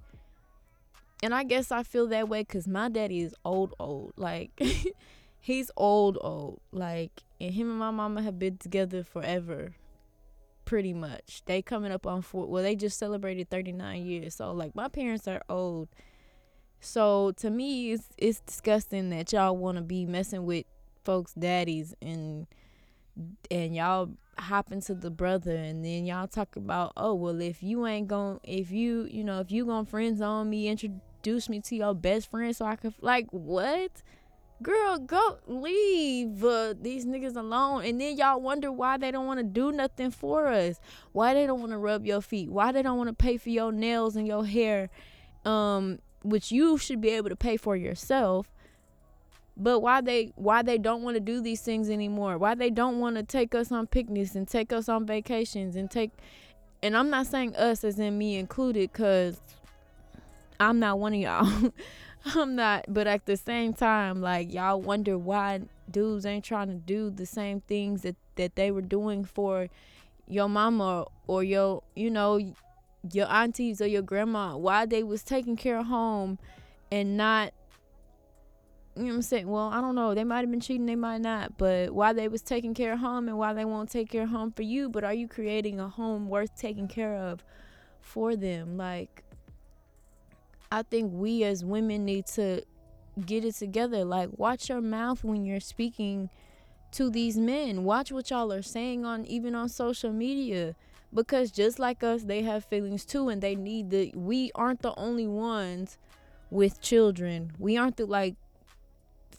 and 1.22 1.34
I 1.34 1.44
guess 1.44 1.72
I 1.72 1.84
feel 1.84 2.08
that 2.08 2.28
way 2.28 2.44
cuz 2.44 2.68
my 2.68 2.90
daddy 2.90 3.22
is 3.22 3.36
old 3.46 3.74
old. 3.80 4.14
Like 4.18 4.52
he's 5.44 5.70
old 5.76 6.18
old 6.22 6.62
like 6.72 7.22
and 7.42 7.54
him 7.54 7.70
and 7.70 7.78
my 7.78 7.92
mama 7.92 8.22
have 8.22 8.40
been 8.40 8.58
together 8.58 9.04
forever 9.04 9.76
pretty 10.64 10.94
much 10.94 11.42
they 11.48 11.62
coming 11.62 11.92
up 11.92 12.08
on 12.08 12.22
four 12.22 12.46
well 12.48 12.64
they 12.64 12.78
just 12.78 12.98
celebrated 12.98 13.50
39 13.50 14.06
years 14.06 14.36
so 14.36 14.54
like 14.54 14.74
my 14.74 14.88
parents 14.88 15.28
are 15.28 15.42
old 15.50 15.90
so 16.80 17.34
to 17.36 17.50
me 17.50 17.92
it's 17.92 18.08
it's 18.18 18.40
disgusting 18.40 19.10
that 19.10 19.34
y'all 19.34 19.58
want 19.58 19.76
to 19.78 19.84
be 19.84 20.06
messing 20.06 20.46
with 20.46 20.66
folks 21.04 21.34
daddies 21.34 21.94
and 22.02 22.48
and 23.52 23.76
y'all 23.76 24.10
hop 24.38 24.72
into 24.72 24.96
the 24.96 25.12
brother 25.12 25.56
and 25.56 25.86
then 25.86 26.06
y'all 26.06 26.28
talk 26.28 26.56
about 26.56 26.92
oh 26.98 27.14
well 27.14 27.40
if 27.40 27.62
you 27.62 27.86
ain't 27.86 28.08
going 28.08 28.40
if 28.44 28.72
you 28.72 29.08
you 29.12 29.24
know 29.24 29.40
if 29.40 29.52
you 29.52 29.66
gonna 29.66 29.86
friends 29.86 30.22
on 30.22 30.50
me 30.50 30.68
introduce 30.68 31.48
me 31.48 31.60
to 31.62 31.76
your 31.76 31.94
best 31.94 32.32
friend 32.32 32.56
so 32.56 32.66
i 32.66 32.76
could 32.76 32.94
like 33.02 33.28
what? 33.32 33.92
Girl 34.62 34.98
go 34.98 35.40
leave 35.46 36.44
uh, 36.46 36.74
these 36.80 37.06
niggas 37.06 37.36
alone. 37.36 37.84
And 37.84 38.00
then 38.00 38.16
y'all 38.16 38.40
wonder 38.40 38.72
why 38.72 38.98
they 38.98 39.12
don't 39.12 39.26
want 39.26 39.40
to 39.40 39.44
do 39.44 39.74
nothing 39.74 40.10
for 40.10 40.48
us. 40.48 40.80
Why 41.12 41.34
they 41.34 41.46
don't 41.46 41.60
want 41.60 41.74
to 41.74 41.78
rub 41.78 42.06
your 42.06 42.22
feet. 42.22 42.50
Why 42.50 42.72
they 42.72 42.82
don't 42.82 42.98
want 42.98 43.10
to 43.10 43.14
pay 43.14 43.36
for 43.36 43.50
your 43.50 43.74
nails 43.74 44.16
and 44.16 44.26
your 44.26 44.46
hair 44.46 44.90
um 45.46 46.00
which 46.24 46.52
you 46.52 46.78
should 46.78 47.02
be 47.02 47.10
able 47.10 47.30
to 47.30 47.36
pay 47.36 47.58
for 47.58 47.76
yourself 47.76 48.48
but 49.56 49.80
why 49.80 50.02
they 50.02 50.32
why 50.36 50.62
they 50.62 50.78
don't 50.78 51.04
want 51.04 51.16
to 51.16 51.20
do 51.20 51.42
these 51.42 51.62
things 51.62 51.90
anymore 51.90 52.38
why 52.38 52.56
they 52.56 52.70
don't 52.70 53.00
want 53.00 53.16
to 53.16 53.24
take 53.24 53.54
us 53.54 53.72
on 53.72 53.86
picnics 53.86 54.36
and 54.36 54.48
take 54.48 54.74
us 54.74 54.90
on 54.90 55.06
vacations 55.06 55.76
and 55.76 55.92
take 55.92 56.12
and 56.82 56.98
i'm 56.98 57.10
not 57.10 57.28
saying 57.28 57.56
us 57.56 57.84
as 57.84 58.00
in 58.00 58.18
me 58.18 58.36
included 58.38 58.92
because 58.92 59.40
i'm 60.60 60.80
not 60.80 60.98
one 60.98 61.14
of 61.14 61.20
y'all 61.20 61.72
I'm 62.26 62.56
not, 62.56 62.86
but 62.88 63.08
at 63.08 63.26
the 63.26 63.36
same 63.36 63.74
time, 63.74 64.22
like 64.22 64.54
y'all 64.54 64.82
wonder 64.82 65.18
why 65.18 65.62
dudes 65.90 66.26
ain't 66.26 66.46
trying 66.46 66.70
to 66.70 66.76
do 66.76 67.10
the 67.10 67.26
same 67.26 67.62
things 67.62 68.04
that 68.04 68.16
that 68.36 68.56
they 68.56 68.72
were 68.72 68.82
doing 68.82 69.26
for 69.26 69.68
your 70.28 70.48
mama 70.48 71.06
or 71.28 71.44
your, 71.44 71.84
you 71.96 72.10
know, 72.10 72.40
your 73.12 73.30
aunties 73.30 73.82
or 73.82 73.88
your 73.88 74.02
grandma. 74.02 74.56
Why 74.56 74.86
they 74.86 75.04
was 75.04 75.22
taking 75.22 75.58
care 75.58 75.80
of 75.80 75.88
home 75.88 76.40
and 76.92 77.18
not 77.18 77.54
you 78.96 79.04
know 79.04 79.10
what 79.10 79.16
I'm 79.16 79.22
saying? 79.22 79.48
Well, 79.48 79.70
I 79.70 79.82
don't 79.82 79.96
know. 79.96 80.14
They 80.14 80.24
might 80.24 80.42
have 80.42 80.52
been 80.52 80.60
cheating, 80.60 80.86
they 80.86 80.96
might 80.96 81.22
not. 81.22 81.58
But 81.58 81.92
why 81.92 82.14
they 82.14 82.28
was 82.28 82.42
taking 82.42 82.74
care 82.74 82.94
of 82.94 83.00
home 83.00 83.28
and 83.28 83.38
why 83.38 83.54
they 83.54 83.66
won't 83.66 83.90
take 83.90 84.10
care 84.10 84.24
of 84.24 84.30
home 84.30 84.52
for 84.52 84.62
you, 84.62 84.90
but 84.90 85.04
are 85.04 85.14
you 85.14 85.28
creating 85.28 85.80
a 85.80 85.90
home 85.90 86.30
worth 86.30 86.56
taking 86.56 86.88
care 86.88 87.16
of 87.16 87.44
for 88.02 88.36
them? 88.36 88.78
Like 88.78 89.24
I 90.74 90.82
think 90.82 91.12
we 91.14 91.44
as 91.44 91.64
women 91.64 92.04
need 92.04 92.26
to 92.28 92.64
get 93.24 93.46
it 93.46 93.54
together. 93.54 94.04
Like, 94.04 94.30
watch 94.38 94.70
your 94.70 94.82
mouth 94.82 95.24
when 95.24 95.46
you're 95.46 95.60
speaking 95.60 96.32
to 96.94 97.12
these 97.12 97.38
men. 97.38 97.84
Watch 97.84 98.12
what 98.12 98.32
y'all 98.32 98.52
are 98.52 98.64
saying 98.64 99.06
on 99.06 99.24
even 99.26 99.54
on 99.54 99.70
social 99.70 100.12
media. 100.12 100.76
Because 101.14 101.52
just 101.52 101.78
like 101.78 102.04
us, 102.04 102.24
they 102.24 102.42
have 102.42 102.66
feelings 102.66 103.06
too, 103.06 103.30
and 103.30 103.40
they 103.40 103.56
need 103.56 103.92
the. 103.92 104.12
We 104.16 104.50
aren't 104.56 104.82
the 104.82 104.96
only 104.98 105.28
ones 105.28 106.00
with 106.50 106.82
children. 106.82 107.52
We 107.60 107.78
aren't 107.78 107.98
the 107.98 108.08
like. 108.08 108.36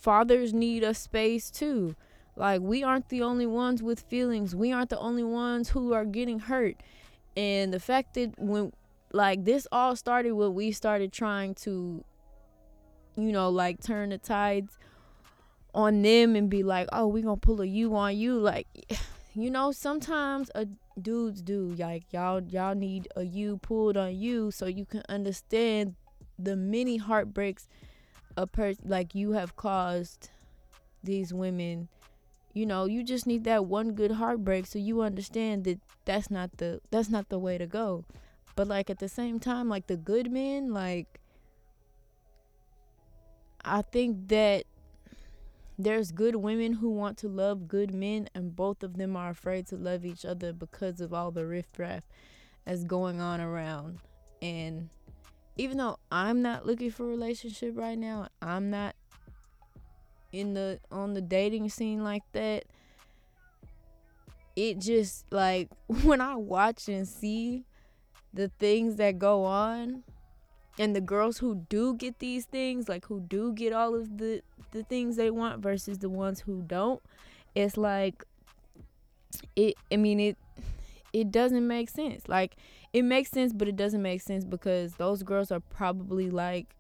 Fathers 0.05 0.53
need 0.53 0.83
a 0.83 0.93
space 0.93 1.51
too. 1.51 1.97
Like 2.37 2.61
we 2.61 2.83
aren't 2.83 3.09
the 3.09 3.23
only 3.23 3.47
ones 3.47 3.83
with 3.83 4.01
feelings. 4.01 4.55
We 4.55 4.71
aren't 4.71 4.91
the 4.91 4.99
only 4.99 5.25
ones 5.25 5.71
who 5.71 5.95
are 5.95 6.05
getting 6.05 6.41
hurt. 6.41 6.77
And 7.39 7.73
the 7.73 7.81
fact 7.81 8.13
that 8.15 8.39
when 8.39 8.71
like 9.13 9.47
this 9.47 9.67
all 9.73 9.97
started 9.97 10.33
when 10.33 10.53
we 10.53 10.73
started 10.73 11.11
trying 11.11 11.55
to 11.55 12.05
you 13.17 13.33
know 13.33 13.49
like 13.49 13.81
turn 13.81 14.11
the 14.11 14.19
tides 14.19 14.77
on 15.75 16.03
them 16.03 16.37
and 16.37 16.51
be 16.51 16.63
like 16.63 16.87
oh 16.93 17.07
we 17.07 17.23
gonna 17.23 17.39
pull 17.39 17.63
a 17.63 17.67
U 17.67 17.97
on 17.97 18.15
you 18.15 18.39
like 18.39 18.67
you 19.35 19.51
know 19.51 19.73
sometimes 19.73 20.51
a 20.55 20.67
dudes 21.01 21.41
do 21.41 21.75
like 21.79 22.13
y'all 22.13 22.43
y'all 22.43 22.75
need 22.75 23.09
a 23.17 23.23
U 23.23 23.57
pulled 23.57 23.97
on 23.97 24.15
you 24.15 24.51
so 24.51 24.67
you 24.67 24.85
can 24.85 25.03
understand 25.09 25.95
the 26.39 26.57
many 26.57 26.99
heartbreaks 26.99 27.69
a 28.37 28.47
person 28.47 28.85
like 28.87 29.15
you 29.15 29.33
have 29.33 29.57
caused 29.57 30.31
these 31.03 31.33
women 31.33 31.89
you 32.53 32.67
know 32.67 32.85
you 32.85 33.03
just 33.03 33.27
need 33.27 33.45
that 33.45 33.65
one 33.65 33.93
good 33.93 34.13
heartbreak 34.13 34.67
so 34.67 34.79
you 34.79 35.03
understand 35.03 35.65
that 35.65 35.79
that's 36.05 36.31
not 36.31 36.57
the 36.59 36.81
that's 36.91 37.09
not 37.09 37.29
the 37.29 37.39
way 37.39 37.59
to 37.59 37.67
go 37.67 38.05
but 38.57 38.69
like 38.69 38.91
at 38.91 38.99
the 38.99 39.09
same 39.09 39.41
time, 39.41 39.69
like 39.69 39.87
the 39.87 39.97
good 39.97 40.31
men, 40.31 40.73
like 40.73 41.21
I 43.65 43.83
think 43.83 44.29
that 44.29 44.65
there's 45.77 46.13
good 46.13 46.37
women 46.37 46.75
who 46.75 46.91
want 46.91 47.19
to 47.19 47.29
love 47.29 47.67
good 47.67 47.93
men 47.93 48.29
and 48.35 48.55
both 48.55 48.83
of 48.85 48.97
them 48.97 49.17
are 49.17 49.31
afraid 49.31 49.67
to 49.69 49.77
love 49.77 50.05
each 50.05 50.25
other 50.25 50.53
because 50.53 51.01
of 51.01 51.13
all 51.13 51.33
the 51.33 51.47
riffraff 51.47 52.05
that's 52.65 52.85
going 52.85 53.21
on 53.21 53.41
around. 53.41 53.99
And 54.41 54.91
even 55.57 55.79
though 55.79 55.99
I'm 56.11 56.43
not 56.43 56.67
looking 56.67 56.91
for 56.91 57.05
a 57.05 57.09
relationship 57.09 57.77
right 57.77 57.99
now, 57.99 58.29
I'm 58.43 58.71
not 58.71 58.97
in 60.33 60.55
the 60.55 60.81
on 60.91 61.15
the 61.15 61.21
dating 61.21 61.69
scene 61.69 62.03
like 62.03 62.23
that. 62.33 62.65
It 64.57 64.79
just 64.79 65.25
like 65.31 65.69
when 66.03 66.21
I 66.21 66.37
watch 66.37 66.89
and 66.89 67.07
see 67.07 67.65
the 68.33 68.51
things 68.59 68.97
that 68.97 69.19
go 69.19 69.45
on 69.45 70.03
and 70.79 70.95
the 70.95 71.01
girls 71.01 71.39
who 71.39 71.55
do 71.69 71.95
get 71.95 72.19
these 72.19 72.47
things 72.47 72.89
like 72.89 73.07
who 73.07 73.21
do 73.21 73.53
get 73.53 73.73
all 73.73 73.95
of 73.95 74.19
the 74.19 74.43
the 74.73 74.83
things 74.83 75.15
they 75.17 75.31
want 75.31 75.63
versus 75.63 75.99
the 75.99 76.09
ones 76.09 76.41
who 76.41 76.63
don't 76.63 77.01
it's 77.55 77.77
like 77.77 78.25
it 79.55 79.75
i 79.93 79.97
mean 79.97 80.19
it 80.19 80.37
it 81.13 81.31
doesn't 81.31 81.67
make 81.67 81.89
sense 81.89 82.29
like 82.29 82.57
it 82.95 83.03
makes 83.03 83.31
sense 83.31 83.53
but 83.53 83.69
it 83.69 83.77
doesn't 83.77 84.01
make 84.01 84.23
sense 84.23 84.45
because 84.45 84.95
those 84.95 85.23
girls 85.23 85.53
are 85.53 85.61
probably 85.61 86.31
like 86.31 86.75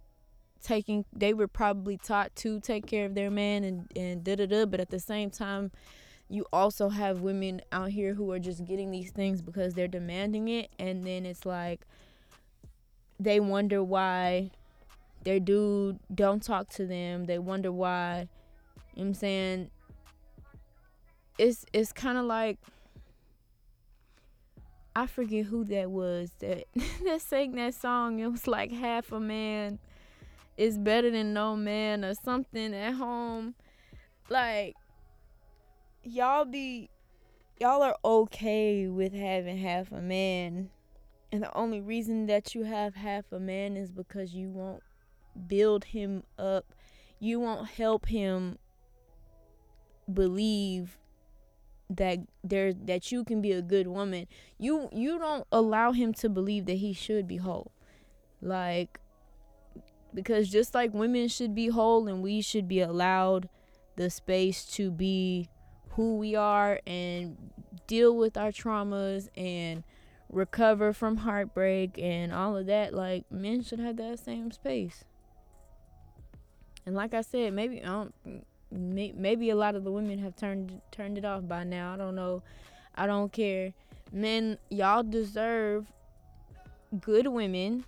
taking 0.62 1.04
they 1.12 1.34
were 1.34 1.48
probably 1.48 1.98
taught 1.98 2.34
to 2.34 2.58
take 2.60 2.86
care 2.86 3.04
of 3.04 3.14
their 3.14 3.30
man 3.30 3.64
and 3.64 3.92
and 3.94 4.24
da 4.24 4.34
da 4.34 4.46
da 4.46 4.64
but 4.64 4.80
at 4.80 4.88
the 4.88 4.98
same 4.98 5.28
time 5.28 5.70
you 6.30 6.46
also 6.54 6.88
have 6.88 7.20
women 7.20 7.60
out 7.70 7.90
here 7.90 8.14
who 8.14 8.32
are 8.32 8.38
just 8.38 8.64
getting 8.64 8.90
these 8.90 9.10
things 9.10 9.42
because 9.42 9.74
they're 9.74 9.86
demanding 9.86 10.48
it 10.48 10.70
and 10.78 11.04
then 11.04 11.26
it's 11.26 11.44
like 11.44 11.86
they 13.20 13.40
wonder 13.40 13.82
why 13.82 14.50
their 15.24 15.40
dude 15.40 15.98
don't 16.14 16.42
talk 16.42 16.68
to 16.68 16.86
them. 16.86 17.24
They 17.24 17.38
wonder 17.38 17.72
why 17.72 18.28
you 18.94 19.02
know 19.02 19.08
what 19.08 19.08
i'm 19.08 19.14
saying? 19.14 19.70
It's 21.38 21.64
it's 21.72 21.92
kind 21.92 22.16
of 22.16 22.24
like 22.26 22.58
I 24.96 25.06
forget 25.06 25.46
who 25.46 25.64
that 25.64 25.90
was 25.90 26.30
that 26.38 26.64
that 27.04 27.20
sang 27.20 27.52
that 27.56 27.74
song. 27.74 28.20
It 28.20 28.28
was 28.28 28.46
like 28.46 28.70
half 28.70 29.10
a 29.12 29.20
man 29.20 29.78
is 30.56 30.78
better 30.78 31.10
than 31.10 31.34
no 31.34 31.56
man 31.56 32.04
or 32.04 32.14
something 32.14 32.72
at 32.74 32.94
home. 32.94 33.54
Like 34.28 34.76
y'all 36.02 36.44
be 36.44 36.90
y'all 37.60 37.82
are 37.82 37.96
okay 38.04 38.86
with 38.86 39.12
having 39.12 39.58
half 39.58 39.90
a 39.90 40.00
man. 40.00 40.70
And 41.32 41.42
the 41.42 41.56
only 41.56 41.80
reason 41.80 42.26
that 42.26 42.54
you 42.54 42.62
have 42.62 42.94
half 42.94 43.32
a 43.32 43.40
man 43.40 43.76
is 43.76 43.90
because 43.90 44.34
you 44.34 44.50
won't 44.50 44.82
build 45.48 45.84
him 45.84 46.22
up. 46.38 46.66
You 47.18 47.40
won't 47.40 47.68
help 47.68 48.06
him 48.06 48.58
believe 50.12 50.98
that 51.90 52.18
there 52.42 52.72
that 52.72 53.12
you 53.12 53.24
can 53.24 53.42
be 53.42 53.52
a 53.52 53.60
good 53.60 53.86
woman 53.86 54.26
you 54.58 54.88
you 54.92 55.18
don't 55.18 55.46
allow 55.52 55.92
him 55.92 56.12
to 56.14 56.28
believe 56.28 56.66
that 56.66 56.78
he 56.78 56.92
should 56.92 57.28
be 57.28 57.36
whole. 57.36 57.72
Like 58.40 59.00
because 60.12 60.48
just 60.48 60.74
like 60.74 60.94
women 60.94 61.28
should 61.28 61.54
be 61.54 61.68
whole 61.68 62.06
and 62.06 62.22
we 62.22 62.40
should 62.40 62.68
be 62.68 62.80
allowed 62.80 63.48
the 63.96 64.08
space 64.08 64.64
to 64.64 64.90
be 64.90 65.48
who 65.90 66.16
we 66.16 66.34
are 66.34 66.80
and 66.86 67.36
deal 67.86 68.16
with 68.16 68.36
our 68.36 68.50
traumas 68.50 69.28
and 69.36 69.84
recover 70.30 70.92
from 70.92 71.18
heartbreak 71.18 71.98
and 71.98 72.32
all 72.32 72.56
of 72.56 72.66
that 72.66 72.94
like 72.94 73.30
men 73.30 73.62
should 73.62 73.78
have 73.78 73.96
that 73.96 74.18
same 74.18 74.50
space. 74.50 75.04
And 76.86 76.94
like 76.94 77.14
i 77.14 77.22
said 77.22 77.52
maybe 77.52 77.82
i 77.82 77.86
don't 77.86 78.14
maybe 78.74 79.50
a 79.50 79.56
lot 79.56 79.74
of 79.74 79.84
the 79.84 79.92
women 79.92 80.18
have 80.18 80.36
turned 80.36 80.80
turned 80.90 81.18
it 81.18 81.24
off 81.24 81.46
by 81.46 81.64
now. 81.64 81.94
I 81.94 81.96
don't 81.96 82.14
know. 82.14 82.42
I 82.94 83.06
don't 83.06 83.32
care. 83.32 83.72
Men, 84.12 84.58
y'all 84.68 85.02
deserve 85.02 85.86
good 87.00 87.26
women 87.26 87.84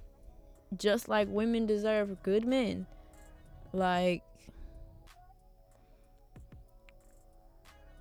just 0.76 1.08
like 1.08 1.28
women 1.28 1.66
deserve 1.66 2.22
good 2.22 2.44
men. 2.44 2.86
Like 3.72 4.22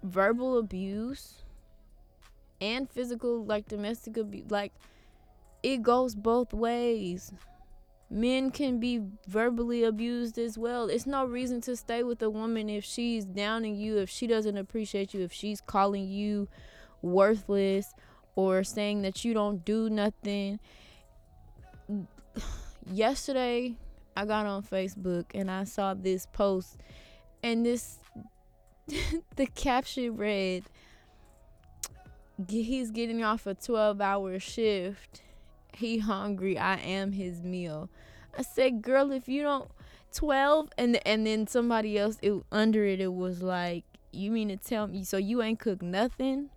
verbal 0.03 0.59
abuse 0.59 1.41
and 2.61 2.89
physical 2.89 3.43
like 3.43 3.67
domestic 3.67 4.17
abuse 4.17 4.49
like 4.49 4.71
it 5.63 5.81
goes 5.81 6.13
both 6.13 6.53
ways 6.53 7.33
men 8.15 8.49
can 8.49 8.79
be 8.79 9.01
verbally 9.27 9.83
abused 9.83 10.39
as 10.39 10.57
well. 10.57 10.87
It's 10.87 11.05
no 11.05 11.25
reason 11.25 11.59
to 11.61 11.75
stay 11.75 12.01
with 12.01 12.21
a 12.21 12.29
woman 12.29 12.69
if 12.69 12.85
she's 12.85 13.25
downing 13.25 13.75
you, 13.75 13.97
if 13.97 14.09
she 14.09 14.25
doesn't 14.25 14.55
appreciate 14.55 15.13
you, 15.13 15.21
if 15.21 15.33
she's 15.33 15.59
calling 15.59 16.07
you 16.07 16.47
worthless 17.01 17.93
or 18.37 18.63
saying 18.63 19.01
that 19.01 19.25
you 19.25 19.33
don't 19.33 19.65
do 19.65 19.89
nothing. 19.89 20.61
Yesterday, 22.89 23.75
I 24.15 24.25
got 24.25 24.45
on 24.45 24.63
Facebook 24.63 25.25
and 25.33 25.51
I 25.51 25.65
saw 25.65 25.93
this 25.93 26.25
post, 26.25 26.77
and 27.43 27.65
this 27.65 27.99
the 29.35 29.45
caption 29.47 30.15
read, 30.15 30.63
He's 32.47 32.91
getting 32.91 33.25
off 33.25 33.45
a 33.45 33.55
12 33.55 33.99
hour 33.99 34.39
shift 34.39 35.21
he 35.77 35.99
hungry. 35.99 36.57
I 36.57 36.75
am 36.77 37.11
his 37.11 37.41
meal. 37.41 37.89
I 38.37 38.41
said, 38.41 38.81
girl, 38.81 39.11
if 39.11 39.27
you 39.27 39.43
don't 39.43 39.69
12 40.15 40.69
and 40.77 40.99
and 41.05 41.27
then 41.27 41.45
somebody 41.45 41.97
else 41.97 42.17
it 42.21 42.33
under 42.49 42.85
it 42.85 43.01
it 43.01 43.13
was 43.13 43.43
like 43.43 43.83
you 44.13 44.31
mean 44.31 44.47
to 44.47 44.55
tell 44.55 44.87
me 44.87 45.03
so 45.03 45.17
you 45.17 45.41
ain't 45.41 45.59
cook 45.59 45.81
nothing 45.81 46.49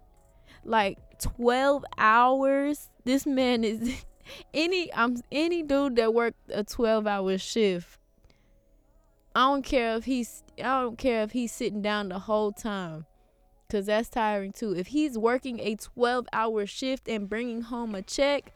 like 0.65 0.97
12 1.19 1.85
hours 1.99 2.89
this 3.05 3.27
man 3.27 3.65
is 3.65 4.05
any 4.55 4.95
i'm 4.95 5.21
any 5.33 5.65
dude 5.65 5.97
that 5.97 6.15
worked 6.15 6.39
a 6.51 6.63
12 6.63 7.07
hour 7.09 7.37
shift 7.37 7.99
i 9.35 9.41
don't 9.41 9.65
care 9.65 9.97
if 9.97 10.05
he's 10.05 10.45
i 10.59 10.81
don't 10.81 10.97
care 10.97 11.25
if 11.25 11.33
he's 11.33 11.51
sitting 11.51 11.83
down 11.83 12.11
the 12.11 12.19
whole 12.21 12.53
time 12.53 13.07
because 13.67 13.87
that's 13.87 14.09
tiring 14.09 14.53
too 14.53 14.73
if 14.73 14.89
he's 14.89 15.19
working 15.19 15.59
a 15.59 15.75
12 15.75 16.29
hour 16.33 16.65
shift 16.65 17.09
and 17.09 17.29
bringing 17.29 17.63
home 17.63 17.97
a 17.97 18.03
check 18.03 18.55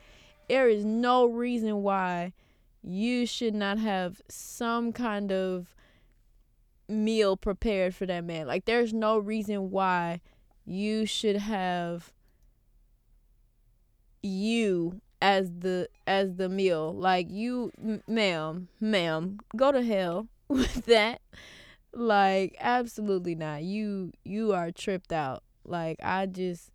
there 0.52 0.68
is 0.68 0.84
no 0.84 1.24
reason 1.24 1.82
why 1.82 2.30
you 2.82 3.24
should 3.24 3.54
not 3.54 3.78
have 3.78 4.20
some 4.28 4.92
kind 4.92 5.32
of 5.32 5.74
meal 6.86 7.38
prepared 7.38 7.94
for 7.94 8.04
that 8.04 8.22
man. 8.22 8.46
Like 8.46 8.66
there's 8.66 8.92
no 8.92 9.16
reason 9.16 9.70
why 9.70 10.20
you 10.66 11.06
should 11.06 11.36
have 11.36 12.12
you 14.22 15.00
as 15.22 15.50
the 15.60 15.88
as 16.06 16.34
the 16.34 16.50
meal. 16.50 16.92
Like 16.92 17.30
you 17.30 17.72
ma'am, 18.06 18.68
ma'am, 18.78 19.38
go 19.56 19.72
to 19.72 19.82
hell 19.82 20.28
with 20.48 20.84
that. 20.84 21.22
Like 21.94 22.56
absolutely 22.60 23.36
not. 23.36 23.62
You 23.62 24.12
you 24.22 24.52
are 24.52 24.70
tripped 24.70 25.14
out. 25.14 25.44
Like 25.64 25.96
I 26.02 26.26
just 26.26 26.72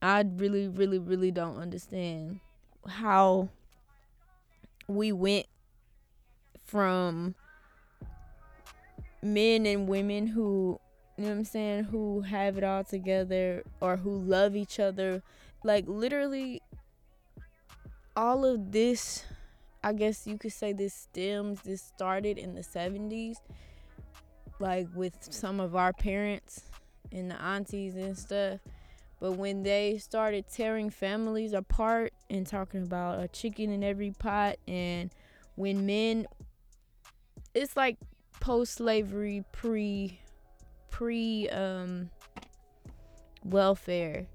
I 0.00 0.24
really, 0.36 0.68
really, 0.68 0.98
really 0.98 1.30
don't 1.30 1.56
understand 1.56 2.40
how 2.86 3.48
we 4.86 5.12
went 5.12 5.46
from 6.64 7.34
men 9.22 9.66
and 9.66 9.88
women 9.88 10.28
who 10.28 10.80
you 11.16 11.24
know 11.24 11.30
what 11.30 11.38
I'm 11.38 11.44
saying, 11.44 11.84
who 11.84 12.20
have 12.20 12.56
it 12.58 12.64
all 12.64 12.84
together 12.84 13.64
or 13.80 13.96
who 13.96 14.20
love 14.20 14.54
each 14.54 14.78
other. 14.78 15.20
Like 15.64 15.84
literally 15.88 16.62
all 18.14 18.44
of 18.44 18.70
this 18.70 19.24
I 19.82 19.92
guess 19.92 20.26
you 20.26 20.38
could 20.38 20.52
say 20.52 20.72
this 20.72 20.94
stems 20.94 21.62
this 21.62 21.82
started 21.82 22.36
in 22.38 22.54
the 22.54 22.62
70s 22.62 23.36
like 24.58 24.88
with 24.94 25.14
some 25.30 25.60
of 25.60 25.76
our 25.76 25.92
parents 25.92 26.62
and 27.12 27.30
the 27.30 27.40
aunties 27.40 27.94
and 27.94 28.18
stuff 28.18 28.58
but 29.20 29.32
when 29.32 29.62
they 29.62 29.98
started 29.98 30.46
tearing 30.48 30.90
families 30.90 31.52
apart 31.52 32.12
and 32.30 32.46
talking 32.46 32.82
about 32.82 33.20
a 33.20 33.28
chicken 33.28 33.70
in 33.70 33.82
every 33.82 34.12
pot, 34.12 34.56
and 34.66 35.10
when 35.56 35.86
men, 35.86 36.26
it's 37.54 37.76
like 37.76 37.96
post 38.40 38.74
slavery, 38.74 39.44
pre, 39.52 40.20
pre, 40.90 41.48
um, 41.48 42.10
welfare. 43.44 44.26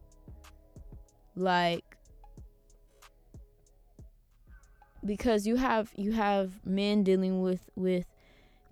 Like, 1.36 1.98
because 5.06 5.48
you 5.48 5.56
have 5.56 5.92
you 5.96 6.12
have 6.12 6.66
men 6.66 7.04
dealing 7.04 7.42
with 7.42 7.70
with 7.76 8.06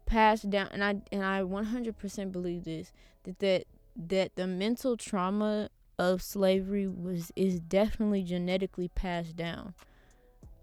passed 0.06 0.50
down 0.50 0.68
and 0.72 0.84
I 0.84 1.02
and 1.12 1.24
I 1.24 1.42
100% 1.42 2.32
believe 2.32 2.66
this 2.66 2.92
that 3.24 3.40
that 3.40 3.66
that 3.96 4.36
the 4.36 4.48
mental 4.48 4.98
trauma 4.98 5.70
of 6.02 6.20
slavery 6.20 6.88
was 6.88 7.32
is 7.36 7.60
definitely 7.60 8.24
genetically 8.24 8.88
passed 8.88 9.36
down. 9.36 9.76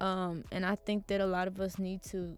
Um, 0.01 0.43
and 0.51 0.67
I 0.67 0.75
think 0.75 1.07
that 1.07 1.21
a 1.21 1.27
lot 1.27 1.47
of 1.47 1.61
us 1.61 1.79
need 1.79 2.03
to 2.05 2.37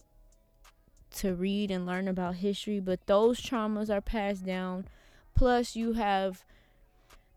to 1.17 1.35
read 1.35 1.71
and 1.71 1.87
learn 1.87 2.09
about 2.09 2.37
history, 2.37 2.79
but 2.79 3.07
those 3.07 3.41
traumas 3.41 3.89
are 3.89 4.03
passed 4.03 4.45
down. 4.45 4.85
Plus, 5.35 5.75
you 5.75 5.95
have 5.95 6.45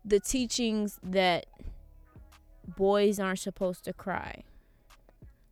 the 0.04 0.20
teachings 0.20 1.00
that 1.02 1.46
boys 2.76 3.18
aren't 3.18 3.38
supposed 3.38 3.84
to 3.86 3.94
cry. 3.94 4.42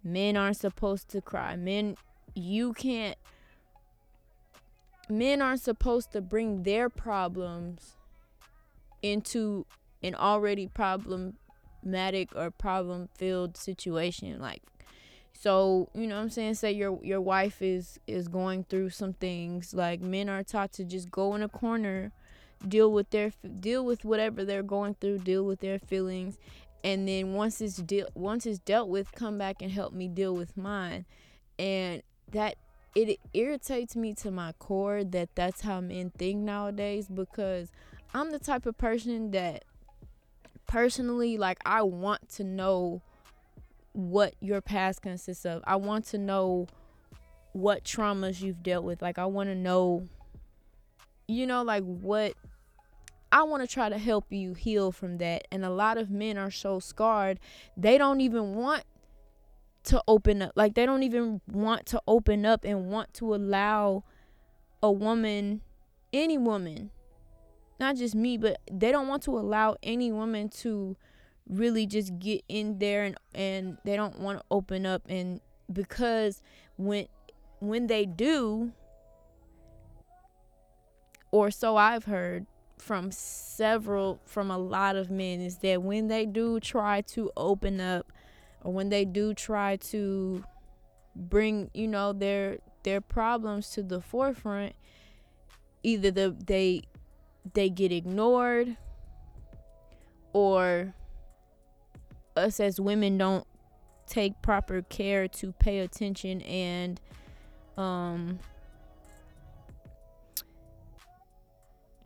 Men 0.05 0.37
aren't 0.37 0.59
supposed 0.59 1.09
to 1.09 1.23
cry. 1.23 1.57
Men, 1.57 1.97
you 2.35 2.75
can't. 2.75 3.17
Men 5.09 5.41
aren't 5.41 5.63
supposed 5.63 6.13
to 6.13 6.21
bring 6.21 6.65
their 6.65 6.91
problems 6.91 7.97
into 9.03 9.65
an 10.03 10.15
already 10.15 10.67
problematic 10.67 12.35
or 12.35 12.51
problem 12.51 13.09
filled 13.15 13.57
situation 13.57 14.39
like 14.41 14.63
so 15.33 15.89
you 15.95 16.07
know 16.07 16.17
what 16.17 16.23
i'm 16.23 16.31
saying? 16.31 16.55
Say 16.55 16.71
your 16.71 17.01
your 17.03 17.21
wife 17.21 17.63
is 17.63 17.99
is 18.07 18.29
going 18.29 18.63
through 18.65 18.91
some 18.91 19.15
things 19.15 19.75
like 19.75 20.01
men 20.01 20.29
are 20.29 20.45
taught 20.45 20.73
to 20.75 20.85
just 20.85 21.11
go 21.11 21.35
in 21.35 21.43
a 21.43 21.49
corner 21.49 22.13
deal 22.69 22.93
with 22.93 23.11
their 23.11 23.33
deal 23.59 23.85
with 23.85 24.05
whatever 24.05 24.45
they're 24.45 24.63
going 24.63 24.95
through 24.95 25.19
deal 25.19 25.43
with 25.43 25.59
their 25.59 25.81
feelings 25.81 26.39
and 26.85 27.09
then 27.09 27.35
once 27.35 27.61
it's 27.61 27.77
deal 27.77 28.07
once 28.15 28.47
it's 28.47 28.59
dealt 28.61 28.89
with 28.89 29.13
come 29.13 29.39
back 29.39 29.63
and 29.63 29.73
help 29.73 29.93
me 29.93 30.09
deal 30.09 30.35
with 30.35 30.57
mine. 30.57 31.05
And 31.59 32.03
that 32.31 32.57
it 32.95 33.19
irritates 33.33 33.97
me 33.97 34.15
to 34.15 34.31
my 34.31 34.53
core 34.53 35.03
that 35.05 35.35
that's 35.35 35.63
how 35.63 35.81
men 35.81 36.13
think 36.19 36.41
nowadays 36.41 37.09
because 37.09 37.69
i'm 38.13 38.31
the 38.31 38.39
type 38.39 38.67
of 38.67 38.77
person 38.77 39.31
that 39.31 39.65
personally, 40.73 41.37
like 41.37 41.59
I 41.67 41.83
want 41.83 42.31
to 42.31 42.45
know 42.45 43.03
what 43.93 44.35
your 44.41 44.63
past 44.63 45.03
consists 45.03 45.45
of. 45.45 45.63
I 45.67 45.77
want 45.77 46.07
to 46.07 46.19
know 46.19 46.67
what 47.53 47.85
traumas 47.85 48.41
you've 48.41 48.63
dealt 48.63 48.85
with. 48.85 49.03
Like 49.03 49.19
I 49.19 49.27
want 49.27 49.51
to 49.51 49.55
know 49.55 50.09
you 51.29 51.47
know 51.47 51.63
like 51.63 51.85
what 51.85 52.35
I 53.31 53.43
want 53.43 53.63
to 53.63 53.67
try 53.67 53.91
to 53.91 53.99
help 53.99 54.27
you 54.31 54.55
heal 54.55 54.93
from 54.93 55.19
that. 55.19 55.47
And 55.53 55.65
a 55.65 55.71
lot 55.71 55.99
of 55.99 56.11
men 56.11 56.39
are 56.39 56.51
so 56.51 56.81
scarred, 56.81 57.39
they 57.77 57.99
don't 57.99 58.21
even 58.23 58.55
want 58.55 58.85
to 59.85 60.03
open 60.07 60.43
up. 60.43 60.53
Like, 60.55 60.75
they 60.75 60.85
don't 60.85 61.03
even 61.03 61.41
want 61.51 61.87
to 61.87 62.03
open 62.07 62.45
up 62.45 62.65
and 62.65 62.91
want 62.91 63.15
to 63.15 63.35
allow 63.35 64.05
a 64.83 64.93
woman, 64.93 65.63
any 66.13 66.37
woman, 66.37 66.91
not 67.83 67.97
just 67.97 68.15
me, 68.15 68.39
but 68.39 68.61
they 68.71 68.93
don't 68.93 69.09
want 69.09 69.25
to 69.25 69.37
allow 69.37 69.77
any 69.83 70.13
woman 70.13 70.49
to 70.49 70.97
really 71.49 71.85
just 71.85 72.17
get 72.21 72.43
in 72.49 72.79
there 72.79 73.03
and, 73.03 73.17
and 73.35 73.77
they 73.85 73.97
don't 73.97 74.21
want 74.21 74.39
to 74.39 74.45
open 74.53 74.87
up. 74.87 75.03
And 75.09 75.41
because 75.71 76.43
when, 76.77 77.09
when 77.59 77.89
they 77.89 78.07
do, 78.07 78.71
or 81.33 81.51
so 81.51 81.77
I've 81.77 82.05
heard, 82.05 82.47
from 82.79 83.13
several 83.13 84.21
from 84.25 84.51
a 84.51 84.59
lot 84.59 84.97
of 84.97 85.09
men 85.09 85.41
is 85.41 85.59
that 85.59 85.81
when 85.81 86.09
they 86.09 86.27
do 86.27 86.59
try 86.59 87.01
to 87.01 87.31
open 87.37 87.81
up 87.81 88.11
or 88.63 88.73
when 88.73 88.89
they 88.89 89.05
do 89.05 89.33
try 89.33 89.77
to 89.77 90.43
bring 91.15 91.71
you 91.73 91.87
know 91.87 92.13
their 92.13 92.59
their 92.83 93.01
problems 93.01 93.71
to 93.71 93.85
the 93.85 94.01
forefront 94.01 94.75
either 95.85 96.11
the 96.11 96.35
they 96.45 96.83
they 97.55 97.69
get 97.69 97.93
ignored 97.93 98.77
or 100.33 100.95
us 102.37 102.61
as 102.61 102.81
women 102.81 103.19
don't 103.19 103.47
take 104.07 104.41
proper 104.43 104.83
care 104.83 105.29
to 105.29 105.53
pay 105.53 105.79
attention 105.79 106.41
and 106.43 107.01
um 107.77 108.39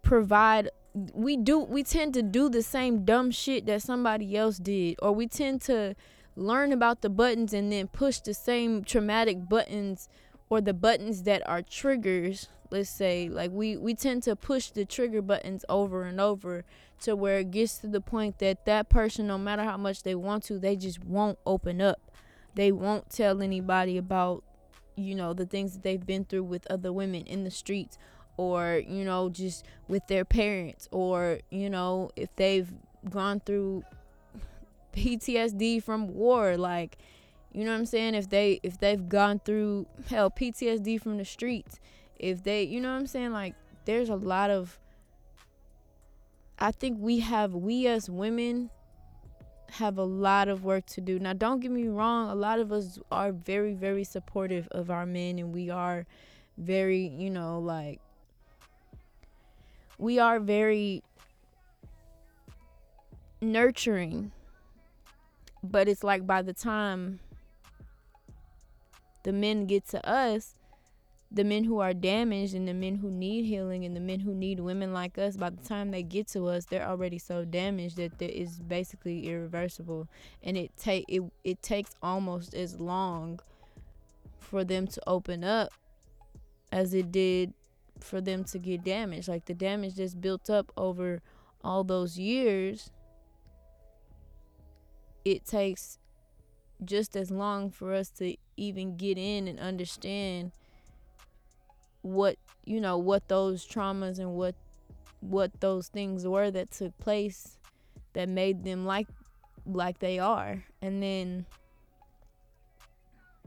provide 0.03 0.71
we 1.15 1.37
do 1.37 1.59
we 1.59 1.83
tend 1.83 2.15
to 2.15 2.23
do 2.23 2.49
the 2.49 2.63
same 2.63 3.05
dumb 3.05 3.31
shit 3.31 3.67
that 3.67 3.83
somebody 3.83 4.37
else 4.37 4.59
did 4.59 4.97
or 5.03 5.13
we 5.13 5.27
tend 5.27 5.61
to 5.61 5.95
learn 6.37 6.73
about 6.73 7.01
the 7.03 7.09
buttons 7.09 7.53
and 7.53 7.73
then 7.73 7.89
push 7.89 8.21
the 8.21 8.35
same 8.35 8.85
traumatic 8.85 9.49
buttons 9.49 10.09
or 10.49 10.61
the 10.61 10.75
buttons 10.75 11.25
that 11.25 11.47
are 11.49 11.63
triggers 11.63 12.49
let's 12.71 12.91
say 12.91 13.29
like 13.29 13.51
we 13.53 13.77
we 13.77 13.95
tend 13.95 14.23
to 14.23 14.35
push 14.35 14.71
the 14.71 14.85
trigger 14.85 15.23
buttons 15.23 15.65
over 15.69 16.03
and 16.05 16.21
over 16.21 16.65
to 17.01 17.15
where 17.15 17.39
it 17.39 17.51
gets 17.51 17.79
to 17.79 17.87
the 17.87 18.01
point 18.01 18.39
that 18.39 18.65
that 18.65 18.89
person 18.89 19.27
no 19.27 19.39
matter 19.39 19.63
how 19.65 19.77
much 19.77 20.03
they 20.03 20.15
want 20.15 20.43
to 20.43 20.59
they 20.59 20.77
just 20.77 21.05
won't 21.05 21.39
open 21.47 21.81
up. 21.81 22.01
They 22.55 22.73
won't 22.73 23.11
tell 23.11 23.43
anybody 23.43 23.99
about 23.99 24.43
you 24.97 25.15
know 25.15 25.35
the 25.35 25.47
things 25.47 25.75
that 25.75 25.83
they've 25.83 26.05
been 26.05 26.25
through 26.25 26.45
with 26.45 26.67
other 26.71 26.93
women 26.93 27.23
in 27.27 27.45
the 27.45 27.51
streets 27.51 27.99
or 28.39 28.83
you 28.87 29.05
know 29.05 29.29
just 29.29 29.65
with 29.89 30.07
their 30.09 30.25
parents 30.25 30.89
or 30.91 31.41
you 31.51 31.69
know 31.69 32.11
if 32.17 32.35
they've 32.37 32.73
gone 33.11 33.41
through 33.41 33.85
PTSD 34.95 35.83
from 35.83 36.09
war 36.09 36.57
like 36.57 36.97
you 37.57 37.65
know 37.65 37.71
what 37.71 37.79
I'm 37.79 37.87
saying 37.87 38.15
if 38.15 38.29
they 38.29 38.61
if 38.63 38.79
they've 38.79 39.09
gone 39.09 39.41
through 39.43 39.87
hell 40.11 40.31
PTSD 40.31 41.01
from 41.01 41.17
the 41.17 41.25
streets 41.25 41.81
if 42.19 42.43
they 42.43 42.63
you 42.65 42.83
know 42.83 42.93
what 42.93 42.99
I'm 42.99 43.07
saying 43.07 43.33
like 43.33 43.55
there's 43.87 44.11
a 44.11 44.15
lot 44.15 44.51
of 44.51 44.79
I 46.59 46.71
think 46.71 46.99
we 47.01 47.21
have 47.21 47.55
we 47.55 47.87
as 47.87 48.11
women 48.11 48.69
have 49.71 49.97
a 49.97 50.05
lot 50.05 50.49
of 50.49 50.65
work 50.65 50.87
to 50.87 51.01
do. 51.01 51.19
Now 51.19 51.33
don't 51.33 51.61
get 51.61 51.71
me 51.71 51.89
wrong, 51.89 52.31
a 52.31 52.35
lot 52.35 52.59
of 52.59 52.73
us 52.73 52.99
are 53.11 53.33
very 53.33 53.73
very 53.73 54.05
supportive 54.05 54.69
of 54.71 54.91
our 54.91 55.07
men 55.07 55.39
and 55.39 55.55
we 55.55 55.71
are 55.71 56.07
very, 56.59 57.07
you 57.09 57.31
know, 57.31 57.59
like 57.59 58.01
we 59.97 60.19
are 60.19 60.41
very 60.41 61.03
nurturing. 63.41 64.33
But 65.63 65.89
it's 65.89 66.05
like 66.05 66.27
by 66.27 66.43
the 66.43 66.53
time 66.53 67.19
the 69.27 69.33
men 69.33 69.67
get 69.67 69.85
to 69.89 70.09
us, 70.09 70.55
the 71.33 71.43
men 71.43 71.65
who 71.65 71.81
are 71.81 71.93
damaged 71.93 72.55
and 72.55 72.69
the 72.69 72.73
men 72.73 72.95
who 72.95 73.11
need 73.11 73.45
healing 73.45 73.85
and 73.85 73.97
the 73.97 74.01
men 74.01 74.21
who 74.21 74.33
need 74.33 74.61
women 74.61 74.93
like 74.93 75.19
us 75.19 75.37
by 75.37 75.51
the 75.51 75.63
time 75.65 75.91
they 75.91 76.05
get 76.05 76.29
to 76.29 76.47
us 76.47 76.67
they're 76.67 76.87
already 76.87 77.19
so 77.19 77.45
damaged 77.45 77.97
that 77.97 78.23
it 78.23 78.31
is 78.31 78.61
basically 78.61 79.27
irreversible 79.27 80.07
and 80.45 80.57
it 80.57 80.71
take 80.79 81.05
it, 81.09 81.21
it 81.43 81.61
takes 81.61 81.97
almost 82.01 82.55
as 82.55 82.79
long 82.79 83.41
for 84.39 84.63
them 84.63 84.87
to 84.87 85.01
open 85.09 85.43
up 85.43 85.73
as 86.71 86.95
it 86.95 87.11
did 87.11 87.53
for 87.99 88.21
them 88.21 88.45
to 88.45 88.61
get 88.61 88.85
damaged. 88.85 89.27
Like 89.27 89.47
the 89.47 89.55
damage 89.55 89.97
that's 89.97 90.15
built 90.15 90.49
up 90.49 90.71
over 90.77 91.21
all 91.65 91.83
those 91.83 92.17
years, 92.17 92.93
it 95.25 95.45
takes 95.45 95.99
just 96.85 97.17
as 97.17 97.33
long 97.33 97.71
for 97.71 97.93
us 97.93 98.11
to 98.11 98.37
even 98.57 98.97
get 98.97 99.19
in 99.19 99.49
and 99.49 99.59
understand 99.59 100.53
what 102.03 102.37
you 102.65 102.81
know 102.81 102.97
what 102.97 103.27
those 103.29 103.67
traumas 103.67 104.19
and 104.19 104.35
what 104.35 104.55
what 105.21 105.61
those 105.61 105.89
things 105.89 106.27
were 106.27 106.51
that 106.51 106.71
took 106.71 106.97
place 106.99 107.59
that 108.13 108.29
made 108.29 108.65
them 108.65 108.87
like 108.87 109.09
like 109.67 109.99
they 109.99 110.19
are 110.19 110.65
and 110.81 111.03
then 111.03 111.45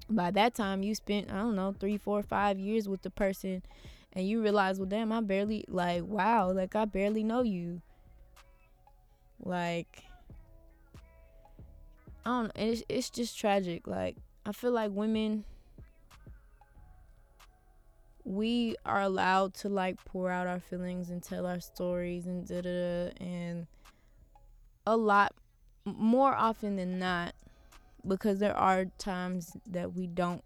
by 0.09 0.29
that 0.29 0.53
time 0.53 0.83
you 0.83 0.93
spent 0.93 1.31
i 1.31 1.37
don't 1.37 1.55
know 1.55 1.73
three 1.79 1.97
four 1.97 2.21
five 2.21 2.59
years 2.59 2.89
with 2.89 3.01
the 3.03 3.09
person 3.09 3.61
and 4.13 4.27
you 4.27 4.41
realize, 4.41 4.79
well, 4.79 4.87
damn, 4.87 5.11
I 5.11 5.21
barely 5.21 5.65
like, 5.67 6.03
wow, 6.03 6.51
like 6.51 6.75
I 6.75 6.85
barely 6.85 7.23
know 7.23 7.41
you. 7.41 7.81
Like, 9.39 10.03
I 12.25 12.29
don't. 12.29 12.51
It's 12.55 12.83
it's 12.89 13.09
just 13.09 13.37
tragic. 13.37 13.87
Like 13.87 14.17
I 14.49 14.51
feel 14.51 14.71
like 14.71 14.89
women, 14.89 15.43
we 18.23 18.75
are 18.83 18.99
allowed 18.99 19.53
to 19.53 19.69
like 19.69 20.03
pour 20.05 20.31
out 20.31 20.47
our 20.47 20.59
feelings 20.59 21.11
and 21.11 21.21
tell 21.21 21.45
our 21.45 21.59
stories 21.59 22.25
and 22.25 22.47
da 22.47 22.61
da 22.61 22.71
da, 22.71 23.11
and 23.23 23.67
a 24.87 24.97
lot 24.97 25.35
more 25.85 26.33
often 26.33 26.77
than 26.77 26.97
not, 26.97 27.35
because 28.07 28.39
there 28.39 28.57
are 28.57 28.85
times 28.97 29.55
that 29.67 29.93
we 29.93 30.07
don't, 30.07 30.43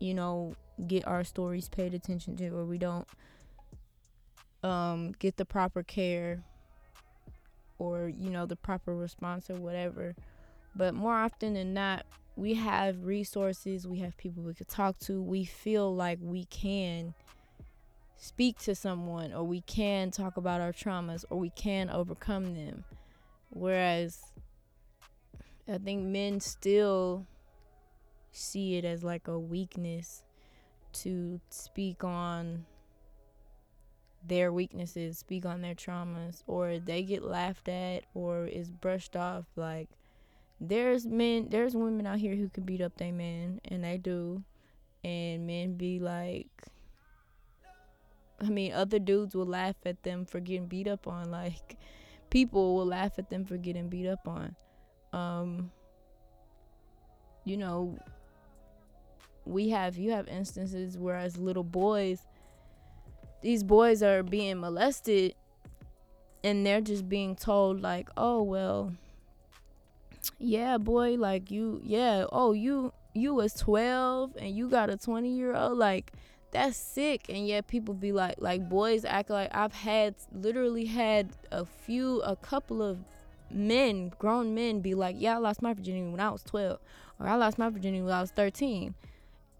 you 0.00 0.12
know, 0.12 0.54
get 0.86 1.06
our 1.06 1.24
stories 1.24 1.70
paid 1.70 1.94
attention 1.94 2.36
to 2.36 2.48
or 2.48 2.66
we 2.66 2.76
don't 2.76 3.08
um, 4.62 5.12
get 5.18 5.38
the 5.38 5.46
proper 5.46 5.82
care 5.82 6.42
or 7.78 8.06
you 8.06 8.28
know 8.28 8.44
the 8.44 8.56
proper 8.56 8.94
response 8.94 9.48
or 9.48 9.54
whatever. 9.54 10.14
But 10.76 10.92
more 10.92 11.14
often 11.14 11.54
than 11.54 11.72
not 11.72 12.04
we 12.40 12.54
have 12.54 13.04
resources 13.04 13.86
we 13.86 13.98
have 13.98 14.16
people 14.16 14.42
we 14.42 14.54
could 14.54 14.68
talk 14.68 14.98
to 14.98 15.22
we 15.22 15.44
feel 15.44 15.94
like 15.94 16.18
we 16.22 16.44
can 16.46 17.12
speak 18.16 18.58
to 18.58 18.74
someone 18.74 19.32
or 19.32 19.44
we 19.44 19.60
can 19.62 20.10
talk 20.10 20.38
about 20.38 20.60
our 20.60 20.72
traumas 20.72 21.22
or 21.28 21.38
we 21.38 21.50
can 21.50 21.90
overcome 21.90 22.54
them 22.54 22.82
whereas 23.50 24.32
i 25.68 25.76
think 25.76 26.02
men 26.02 26.40
still 26.40 27.26
see 28.32 28.76
it 28.76 28.86
as 28.86 29.04
like 29.04 29.28
a 29.28 29.38
weakness 29.38 30.22
to 30.92 31.40
speak 31.50 32.02
on 32.02 32.64
their 34.26 34.52
weaknesses, 34.52 35.18
speak 35.18 35.46
on 35.46 35.62
their 35.62 35.74
traumas, 35.74 36.42
or 36.46 36.78
they 36.78 37.02
get 37.02 37.22
laughed 37.22 37.68
at 37.68 38.04
or 38.14 38.46
is 38.46 38.70
brushed 38.70 39.16
off. 39.16 39.46
Like 39.56 39.88
there's 40.60 41.06
men, 41.06 41.48
there's 41.50 41.74
women 41.74 42.06
out 42.06 42.18
here 42.18 42.36
who 42.36 42.48
can 42.48 42.64
beat 42.64 42.80
up 42.80 42.96
their 42.96 43.12
men, 43.12 43.60
and 43.64 43.84
they 43.84 43.98
do, 43.98 44.42
and 45.04 45.46
men 45.46 45.74
be 45.74 45.98
like. 45.98 46.48
I 48.42 48.48
mean, 48.48 48.72
other 48.72 48.98
dudes 48.98 49.34
will 49.34 49.44
laugh 49.44 49.76
at 49.84 50.02
them 50.02 50.24
for 50.24 50.40
getting 50.40 50.66
beat 50.66 50.88
up 50.88 51.06
on. 51.06 51.30
Like, 51.30 51.76
people 52.30 52.74
will 52.74 52.86
laugh 52.86 53.18
at 53.18 53.28
them 53.28 53.44
for 53.44 53.58
getting 53.58 53.90
beat 53.90 54.06
up 54.06 54.26
on. 54.26 54.56
Um, 55.12 55.70
you 57.44 57.58
know, 57.58 57.98
we 59.44 59.70
have 59.70 59.96
you 59.96 60.12
have 60.12 60.28
instances 60.28 60.96
where 60.96 61.16
as 61.16 61.36
little 61.36 61.64
boys 61.64 62.26
these 63.42 63.62
boys 63.62 64.02
are 64.02 64.22
being 64.22 64.60
molested 64.60 65.34
and 66.44 66.64
they're 66.64 66.80
just 66.80 67.08
being 67.08 67.34
told 67.34 67.80
like 67.80 68.08
oh 68.16 68.42
well 68.42 68.92
yeah 70.38 70.78
boy 70.78 71.14
like 71.16 71.50
you 71.50 71.80
yeah 71.84 72.24
oh 72.32 72.52
you 72.52 72.92
you 73.14 73.34
was 73.34 73.54
12 73.54 74.36
and 74.38 74.56
you 74.56 74.68
got 74.68 74.90
a 74.90 74.96
20 74.96 75.28
year 75.28 75.54
old 75.54 75.78
like 75.78 76.12
that's 76.52 76.76
sick 76.76 77.26
and 77.28 77.46
yet 77.46 77.66
people 77.66 77.94
be 77.94 78.12
like 78.12 78.34
like 78.38 78.68
boys 78.68 79.04
act 79.04 79.30
like 79.30 79.48
i've 79.54 79.72
had 79.72 80.14
literally 80.32 80.84
had 80.84 81.30
a 81.52 81.64
few 81.64 82.20
a 82.22 82.36
couple 82.36 82.82
of 82.82 82.98
men 83.50 84.12
grown 84.18 84.54
men 84.54 84.80
be 84.80 84.94
like 84.94 85.16
yeah 85.18 85.34
i 85.34 85.38
lost 85.38 85.62
my 85.62 85.72
virginity 85.72 86.08
when 86.08 86.20
i 86.20 86.30
was 86.30 86.42
12 86.42 86.78
or 87.18 87.26
i 87.26 87.34
lost 87.34 87.58
my 87.58 87.68
virginity 87.68 88.02
when 88.02 88.12
i 88.12 88.20
was 88.20 88.30
13 88.30 88.94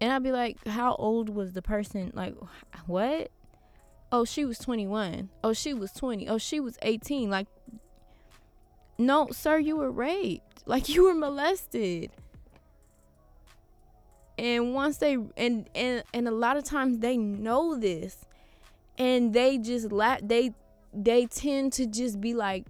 and 0.02 0.10
I'd 0.10 0.22
be 0.22 0.32
like, 0.32 0.66
how 0.66 0.94
old 0.94 1.28
was 1.28 1.52
the 1.52 1.60
person? 1.60 2.10
Like, 2.14 2.34
what? 2.86 3.30
oh 4.12 4.24
she 4.24 4.44
was 4.44 4.58
21 4.58 5.28
oh 5.44 5.52
she 5.52 5.72
was 5.72 5.92
20 5.92 6.28
oh 6.28 6.38
she 6.38 6.60
was 6.60 6.76
18 6.82 7.30
like 7.30 7.46
no 9.00 9.28
sir 9.32 9.58
you 9.58 9.76
were 9.76 9.90
raped. 9.90 10.44
Like 10.66 10.88
you 10.88 11.04
were 11.04 11.14
molested. 11.14 12.12
And 14.38 14.72
once 14.72 14.98
they 14.98 15.14
and 15.36 15.68
and 15.74 16.04
and 16.14 16.28
a 16.28 16.30
lot 16.30 16.56
of 16.56 16.64
times 16.64 16.98
they 16.98 17.16
know 17.16 17.76
this. 17.76 18.18
And 18.98 19.32
they 19.32 19.58
just 19.58 19.90
la- 19.90 20.18
they 20.22 20.54
they 20.92 21.26
tend 21.26 21.72
to 21.72 21.86
just 21.86 22.20
be 22.20 22.34
like 22.34 22.66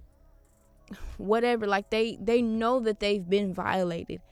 whatever. 1.19 1.67
Like 1.67 1.91
they 1.91 2.17
they 2.19 2.41
know 2.41 2.81
that 2.81 3.01
they've 3.01 3.29
been 3.29 3.53
violated. 3.53 4.23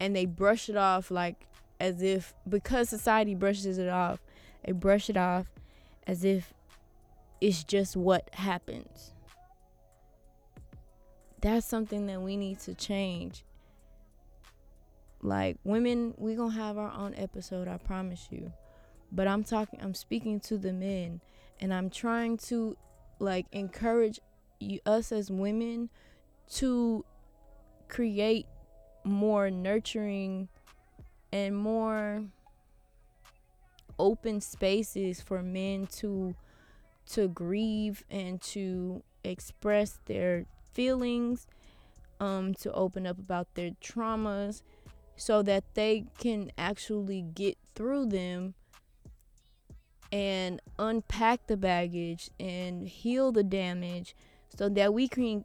And 0.00 0.16
they 0.16 0.24
brush 0.24 0.70
it 0.70 0.76
off 0.76 1.10
like 1.10 1.48
as 1.80 2.02
if 2.02 2.34
because 2.48 2.88
society 2.88 3.34
brushes 3.34 3.78
it 3.78 3.88
off 3.88 4.20
they 4.64 4.72
brush 4.72 5.08
it 5.08 5.16
off 5.16 5.46
as 6.06 6.24
if 6.24 6.52
it's 7.40 7.62
just 7.64 7.96
what 7.96 8.28
happens 8.34 9.12
that's 11.40 11.66
something 11.66 12.06
that 12.06 12.20
we 12.20 12.36
need 12.36 12.60
to 12.60 12.74
change. 12.74 13.44
Like 15.22 15.56
women 15.64 16.14
we 16.16 16.34
gonna 16.34 16.54
have 16.54 16.78
our 16.78 16.92
own 16.92 17.14
episode 17.16 17.66
i 17.66 17.76
promise 17.76 18.28
you. 18.30 18.52
But 19.10 19.26
i'm 19.26 19.42
talking 19.42 19.80
i'm 19.82 19.94
speaking 19.94 20.38
to 20.40 20.58
the 20.58 20.72
men 20.72 21.20
and 21.60 21.74
i'm 21.74 21.90
trying 21.90 22.36
to 22.36 22.76
like 23.18 23.46
encourage 23.52 24.20
you, 24.60 24.78
us 24.86 25.10
as 25.10 25.30
women 25.30 25.90
to 26.54 27.04
create 27.88 28.46
more 29.04 29.50
nurturing 29.50 30.48
and 31.32 31.56
more 31.56 32.24
open 33.98 34.40
spaces 34.40 35.20
for 35.20 35.42
men 35.42 35.86
to 35.86 36.34
to 37.06 37.28
grieve 37.28 38.04
and 38.10 38.40
to 38.40 39.02
express 39.24 39.98
their 40.06 40.46
feelings 40.78 41.48
um 42.20 42.54
to 42.54 42.72
open 42.72 43.04
up 43.04 43.18
about 43.18 43.52
their 43.54 43.70
traumas 43.82 44.62
so 45.16 45.42
that 45.42 45.64
they 45.74 46.04
can 46.18 46.52
actually 46.56 47.20
get 47.20 47.58
through 47.74 48.06
them 48.06 48.54
and 50.12 50.60
unpack 50.78 51.48
the 51.48 51.56
baggage 51.56 52.30
and 52.38 52.86
heal 52.88 53.32
the 53.32 53.42
damage 53.42 54.14
so 54.56 54.68
that 54.68 54.94
we 54.94 55.08
can 55.08 55.44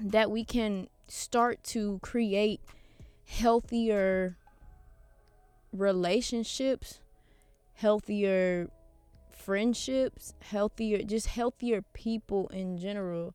that 0.00 0.30
we 0.30 0.42
can 0.42 0.88
start 1.06 1.62
to 1.62 1.98
create 2.02 2.60
healthier 3.26 4.36
relationships, 5.72 7.00
healthier 7.74 8.70
friendships, 9.30 10.34
healthier 10.40 11.02
just 11.02 11.26
healthier 11.26 11.82
people 11.92 12.48
in 12.48 12.78
general. 12.78 13.34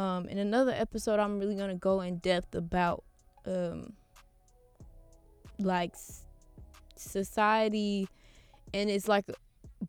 Um, 0.00 0.28
in 0.28 0.38
another 0.38 0.72
episode, 0.72 1.20
I'm 1.20 1.38
really 1.38 1.54
gonna 1.54 1.74
go 1.74 2.00
in 2.00 2.16
depth 2.18 2.54
about 2.54 3.04
um, 3.44 3.92
like 5.58 5.94
society, 6.96 8.08
and 8.72 8.88
it's 8.88 9.08
like 9.08 9.26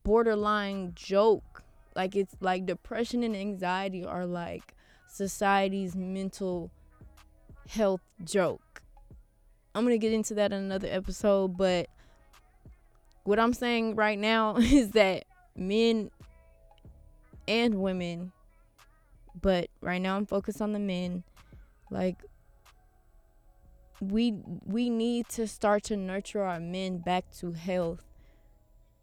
borderline 0.04 0.92
joke. 0.96 1.64
Like 1.96 2.18
it's 2.18 2.36
like 2.42 2.66
depression 2.66 3.24
and 3.24 3.38
anxiety 3.38 4.04
are 4.04 4.26
like 4.26 4.74
society's 5.08 5.96
mental 5.96 6.72
health 7.70 8.02
joke. 8.26 8.82
I'm 9.74 9.86
going 9.86 9.98
to 9.98 10.06
get 10.06 10.12
into 10.12 10.34
that 10.34 10.52
in 10.52 10.64
another 10.64 10.90
episode, 10.92 11.58
but 11.58 11.88
what 13.24 13.40
I'm 13.40 13.54
saying 13.54 13.96
right 13.96 14.20
now 14.20 14.58
is 14.60 14.92
that 14.92 15.24
men 15.56 16.12
and 17.48 17.76
women, 17.76 18.34
but 19.40 19.70
right 19.82 20.02
now 20.02 20.18
I'm 20.18 20.26
focused 20.26 20.62
on 20.62 20.74
the 20.74 20.80
men, 20.80 21.24
like 21.90 22.18
we 24.00 24.36
we 24.66 24.90
need 24.90 25.30
to 25.30 25.48
start 25.48 25.84
to 25.84 25.98
nurture 25.98 26.42
our 26.42 26.60
men 26.60 26.98
back 26.98 27.32
to 27.40 27.52
health 27.52 28.04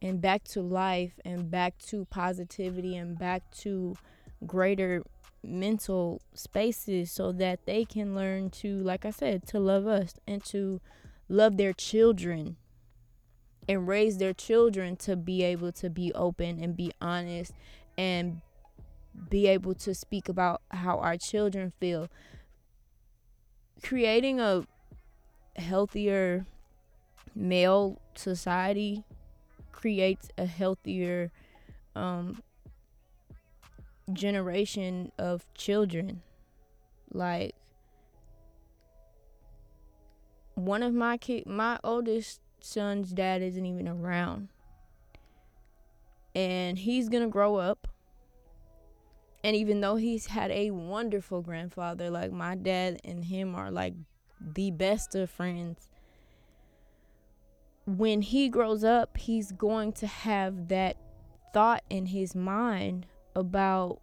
and 0.03 0.21
back 0.21 0.45
to 0.45 0.61
life 0.61 1.13
and 1.25 1.51
back 1.51 1.79
to 1.79 2.05
positivity 2.07 2.97
and 2.97 3.19
back 3.19 3.43
to 3.51 3.97
greater 4.47 5.03
mental 5.43 6.21
spaces 6.35 7.11
so 7.11 7.33
that 7.33 7.65
they 7.67 7.85
can 7.85 8.15
learn 8.15 8.51
to, 8.51 8.83
like 8.83 9.05
I 9.05 9.11
said, 9.11 9.47
to 9.49 9.61
love 9.61 9.87
us 9.87 10.15
and 10.27 10.45
to 10.47 10.81
love 11.29 11.57
their 11.57 11.73
children 11.73 12.57
and 13.69 13.87
raise 13.87 14.19
their 14.19 14.33
children 14.33 14.97
to 14.97 15.17
be 15.17 15.43
able 15.43 15.73
to 15.73 15.91
be 15.91 16.13
open 16.15 16.63
and 16.63 16.77
be 16.77 16.93
honest 17.01 17.53
and 17.97 18.41
be 19.31 19.47
able 19.47 19.75
to 19.75 19.95
speak 19.95 20.29
about 20.29 20.63
how 20.71 20.99
our 20.99 21.17
children 21.17 21.73
feel. 21.81 22.09
Creating 23.83 24.41
a 24.41 24.65
healthier 25.57 26.47
male 27.35 28.01
society 28.15 29.05
creates 29.73 30.29
a 30.37 30.47
healthier 30.47 31.31
um, 31.95 32.43
generation 34.13 35.13
of 35.19 35.47
children. 35.55 36.23
Like 37.13 37.55
one 40.55 40.83
of 40.83 40.93
my 40.93 41.17
kid, 41.17 41.47
my 41.47 41.79
oldest 41.85 42.41
son's 42.61 43.13
dad 43.13 43.43
isn't 43.43 43.65
even 43.65 43.89
around, 43.89 44.49
and 46.35 46.79
he's 46.79 47.09
gonna 47.09 47.29
grow 47.29 47.57
up. 47.57 47.87
And 49.45 49.55
even 49.55 49.81
though 49.81 49.97
he's 49.97 50.27
had 50.27 50.51
a 50.51 50.71
wonderful 50.71 51.43
grandfather, 51.43 52.11
like 52.11 52.33
my 52.33 52.55
dad 52.55 53.01
and 53.05 53.25
him 53.25 53.55
are 53.55 53.71
like 53.71 53.95
the 54.41 54.71
best 54.71 55.15
of 55.15 55.31
friends. 55.31 55.89
When 57.87 58.21
he 58.23 58.49
grows 58.49 58.85
up, 58.85 59.17
he's 59.17 59.53
going 59.53 59.93
to 59.95 60.07
have 60.07 60.69
that 60.69 60.97
thought 61.55 61.83
in 61.89 62.07
his 62.07 62.35
mind 62.35 63.07
about 63.35 64.01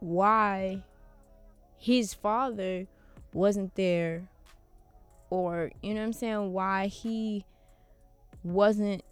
why 0.00 0.82
his 1.78 2.12
father 2.12 2.86
wasn't 3.32 3.74
there 3.74 4.28
or 5.30 5.70
you 5.82 5.94
know 5.94 6.00
what 6.00 6.06
I'm 6.06 6.12
saying 6.12 6.52
why 6.52 6.86
he 6.86 7.44
wasn't 8.42 9.02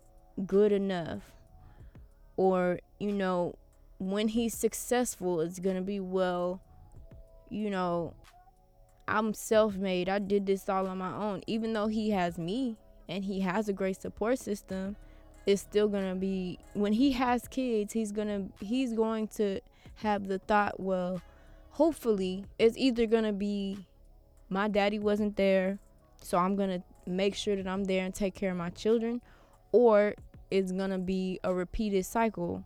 good 0.46 0.72
enough 0.72 1.22
or 2.37 2.79
you 2.98 3.12
know 3.12 3.57
when 4.11 4.29
he's 4.29 4.55
successful 4.55 5.41
it's 5.41 5.59
going 5.59 5.77
to 5.77 5.83
be 5.83 6.01
well 6.01 6.61
you 7.51 7.71
know 7.71 8.15
I'm 9.09 9.35
self-made 9.35 10.09
I 10.09 10.19
did 10.19 10.47
this 10.47 10.69
all 10.69 10.87
on 10.87 10.99
my 10.99 11.15
own 11.15 11.43
even 11.47 11.73
though 11.73 11.88
he 11.88 12.11
has 12.11 12.38
me 12.38 12.77
and 13.09 13.25
he 13.25 13.41
has 13.41 13.69
a 13.69 13.73
great 13.73 14.01
support 14.01 14.38
system 14.38 14.97
it's 15.45 15.62
still 15.62 15.88
going 15.88 16.09
to 16.09 16.15
be 16.15 16.59
when 16.75 16.93
he 16.93 17.12
has 17.12 17.49
kids 17.49 17.93
he's 17.93 18.12
going 18.12 18.29
to 18.29 18.65
he's 18.65 18.93
going 18.93 19.29
to 19.29 19.61
have 19.97 20.29
the 20.29 20.38
thought, 20.38 20.79
well, 20.81 21.23
hopefully 21.71 22.45
it's 22.59 22.77
either 22.77 23.07
going 23.07 23.25
to 23.25 23.33
be 23.33 23.87
my 24.49 24.69
daddy 24.69 24.99
wasn't 24.99 25.37
there, 25.37 25.79
so 26.21 26.38
I'm 26.38 26.57
going 26.57 26.71
to 26.71 27.11
make 27.11 27.35
sure 27.35 27.57
that 27.57 27.67
I'm 27.67 27.85
there 27.85 28.05
and 28.05 28.15
take 28.15 28.35
care 28.35 28.51
of 28.51 28.57
my 28.57 28.71
children, 28.71 29.21
or 29.73 30.15
it's 30.51 30.73
going 30.73 30.91
to 30.91 30.99
be 30.99 31.41
a 31.43 31.55
repeated 31.55 32.05
cycle. 32.05 32.65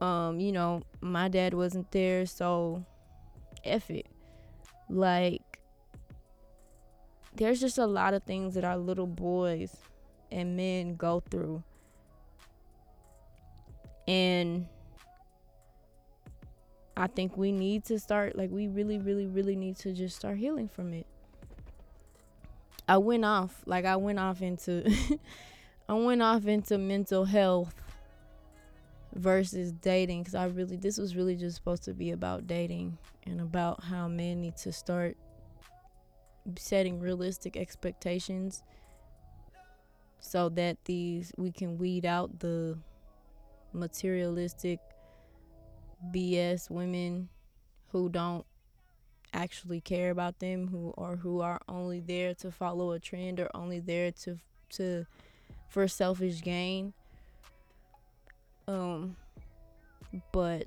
Um, 0.00 0.40
you 0.40 0.52
know, 0.52 0.82
my 1.00 1.28
dad 1.28 1.54
wasn't 1.54 1.90
there, 1.90 2.26
so 2.26 2.84
F 3.64 3.90
it. 3.90 4.06
Like, 4.88 5.60
there's 7.34 7.60
just 7.60 7.78
a 7.78 7.86
lot 7.86 8.14
of 8.14 8.22
things 8.24 8.54
that 8.54 8.64
our 8.64 8.76
little 8.76 9.06
boys 9.06 9.76
and 10.30 10.56
men 10.56 10.96
go 10.96 11.20
through. 11.30 11.62
And 14.08 14.66
I 16.96 17.06
think 17.08 17.36
we 17.36 17.52
need 17.52 17.84
to 17.86 17.98
start 17.98 18.36
like 18.36 18.50
we 18.50 18.68
really 18.68 18.98
really 18.98 19.26
really 19.26 19.56
need 19.56 19.76
to 19.78 19.92
just 19.92 20.16
start 20.16 20.38
healing 20.38 20.68
from 20.68 20.94
it. 20.94 21.06
I 22.88 22.98
went 22.98 23.24
off 23.24 23.62
like 23.66 23.84
I 23.84 23.96
went 23.96 24.18
off 24.18 24.40
into 24.40 24.90
I 25.88 25.94
went 25.94 26.22
off 26.22 26.46
into 26.46 26.78
mental 26.78 27.24
health 27.24 27.74
versus 29.16 29.72
dating 29.72 30.24
cuz 30.24 30.34
I 30.34 30.46
really 30.46 30.76
this 30.76 30.98
was 30.98 31.16
really 31.16 31.36
just 31.36 31.56
supposed 31.56 31.84
to 31.84 31.94
be 31.94 32.10
about 32.10 32.46
dating 32.46 32.98
and 33.24 33.40
about 33.40 33.84
how 33.84 34.08
men 34.08 34.40
need 34.40 34.56
to 34.58 34.72
start 34.72 35.16
setting 36.58 37.00
realistic 37.00 37.56
expectations 37.56 38.62
so 40.20 40.48
that 40.50 40.76
these 40.84 41.32
we 41.36 41.50
can 41.50 41.78
weed 41.78 42.04
out 42.04 42.38
the 42.40 42.78
materialistic 43.72 44.80
BS 46.12 46.70
women 46.70 47.28
who 47.92 48.08
don't 48.08 48.44
actually 49.32 49.80
care 49.80 50.10
about 50.10 50.38
them 50.38 50.68
who 50.68 50.92
or 50.96 51.16
who 51.16 51.40
are 51.40 51.60
only 51.68 52.00
there 52.00 52.34
to 52.34 52.50
follow 52.50 52.92
a 52.92 52.98
trend 52.98 53.38
or 53.40 53.50
only 53.54 53.80
there 53.80 54.10
to 54.10 54.38
to 54.70 55.06
for 55.68 55.86
selfish 55.88 56.42
gain 56.42 56.92
Um, 58.68 59.16
but 60.32 60.66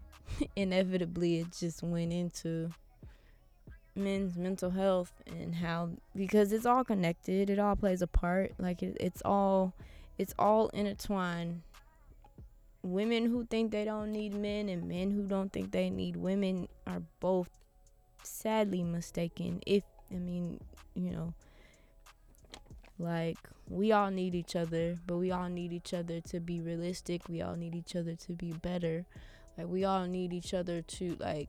inevitably, 0.56 1.38
it 1.40 1.48
just 1.58 1.82
went 1.82 2.12
into 2.12 2.70
men's 3.94 4.36
mental 4.36 4.70
health 4.70 5.12
and 5.26 5.56
how 5.56 5.90
because 6.14 6.52
it's 6.52 6.66
all 6.66 6.84
connected. 6.84 7.50
It 7.50 7.58
all 7.58 7.76
plays 7.76 8.02
a 8.02 8.06
part. 8.06 8.52
Like 8.58 8.82
it, 8.82 8.96
it's 9.00 9.22
all 9.24 9.74
it's 10.18 10.34
all 10.38 10.68
intertwined. 10.68 11.62
Women 12.82 13.26
who 13.26 13.44
think 13.44 13.72
they 13.72 13.84
don't 13.84 14.12
need 14.12 14.34
men 14.34 14.68
and 14.68 14.88
men 14.88 15.10
who 15.10 15.22
don't 15.24 15.52
think 15.52 15.72
they 15.72 15.90
need 15.90 16.16
women 16.16 16.68
are 16.86 17.02
both 17.20 17.50
sadly 18.22 18.82
mistaken. 18.82 19.60
If 19.66 19.84
I 20.10 20.16
mean, 20.16 20.60
you 20.94 21.10
know, 21.10 21.34
like 22.98 23.38
we 23.68 23.92
all 23.92 24.10
need 24.10 24.34
each 24.34 24.56
other, 24.56 24.96
but 25.06 25.16
we 25.16 25.30
all 25.30 25.48
need 25.48 25.72
each 25.72 25.94
other 25.94 26.20
to 26.22 26.40
be 26.40 26.60
realistic. 26.60 27.28
We 27.28 27.42
all 27.42 27.56
need 27.56 27.74
each 27.74 27.94
other 27.94 28.14
to 28.14 28.32
be 28.32 28.52
better. 28.52 29.04
Like 29.56 29.68
we 29.68 29.84
all 29.84 30.06
need 30.06 30.32
each 30.32 30.54
other 30.54 30.82
to 30.82 31.16
like 31.18 31.48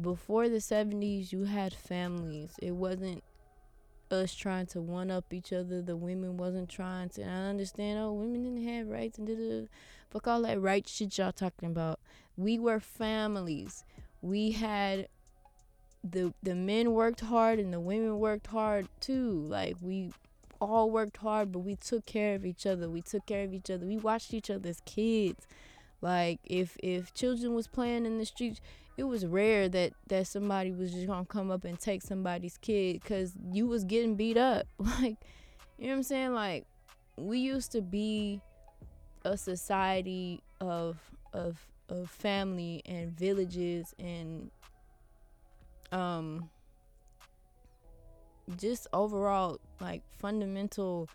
before 0.00 0.48
the 0.48 0.58
70s 0.58 1.32
you 1.32 1.44
had 1.44 1.72
families. 1.72 2.52
It 2.60 2.72
wasn't 2.72 3.22
us 4.10 4.34
trying 4.34 4.66
to 4.66 4.80
one 4.80 5.10
up 5.10 5.32
each 5.32 5.52
other. 5.52 5.82
The 5.82 5.96
women 5.96 6.36
wasn't 6.36 6.68
trying 6.68 7.08
to. 7.10 7.22
I 7.22 7.48
understand. 7.48 7.98
Oh, 7.98 8.12
women 8.12 8.42
didn't 8.44 8.68
have 8.68 8.88
rights 8.88 9.18
and 9.18 9.26
da 9.26 9.68
Fuck 10.10 10.28
all 10.28 10.42
that 10.42 10.60
right 10.60 10.86
shit 10.86 11.18
y'all 11.18 11.32
talking 11.32 11.68
about. 11.68 11.98
We 12.36 12.58
were 12.58 12.80
families. 12.80 13.84
We 14.22 14.52
had 14.52 15.08
the 16.10 16.32
the 16.42 16.54
men 16.54 16.92
worked 16.92 17.20
hard 17.20 17.58
and 17.58 17.72
the 17.72 17.80
women 17.80 18.18
worked 18.18 18.48
hard 18.48 18.88
too. 19.00 19.46
Like 19.48 19.76
we 19.80 20.12
all 20.60 20.90
worked 20.90 21.18
hard, 21.18 21.52
but 21.52 21.60
we 21.60 21.76
took 21.76 22.06
care 22.06 22.34
of 22.34 22.44
each 22.44 22.66
other. 22.66 22.88
We 22.88 23.02
took 23.02 23.26
care 23.26 23.44
of 23.44 23.52
each 23.52 23.70
other. 23.70 23.86
We 23.86 23.96
watched 23.96 24.32
each 24.32 24.50
other's 24.50 24.80
kids. 24.84 25.46
Like 26.00 26.40
if 26.44 26.76
if 26.82 27.12
children 27.14 27.54
was 27.54 27.66
playing 27.66 28.06
in 28.06 28.18
the 28.18 28.26
streets, 28.26 28.60
it 28.96 29.04
was 29.04 29.26
rare 29.26 29.68
that 29.68 29.92
that 30.08 30.26
somebody 30.26 30.72
was 30.72 30.92
just 30.92 31.06
gonna 31.06 31.24
come 31.24 31.50
up 31.50 31.64
and 31.64 31.78
take 31.78 32.02
somebody's 32.02 32.58
kid 32.58 33.00
because 33.00 33.32
you 33.52 33.66
was 33.66 33.84
getting 33.84 34.14
beat 34.16 34.36
up. 34.36 34.66
Like 34.78 35.16
you 35.78 35.86
know 35.86 35.92
what 35.92 35.96
I'm 35.98 36.02
saying? 36.04 36.32
Like 36.32 36.66
we 37.16 37.38
used 37.38 37.72
to 37.72 37.82
be 37.82 38.40
a 39.24 39.36
society 39.36 40.40
of 40.60 40.98
of 41.32 41.58
of 41.88 42.10
family 42.10 42.82
and 42.86 43.16
villages 43.16 43.94
and 43.98 44.50
um 45.96 46.50
just 48.56 48.86
overall 48.92 49.58
like 49.80 50.02
fundamental 50.18 51.08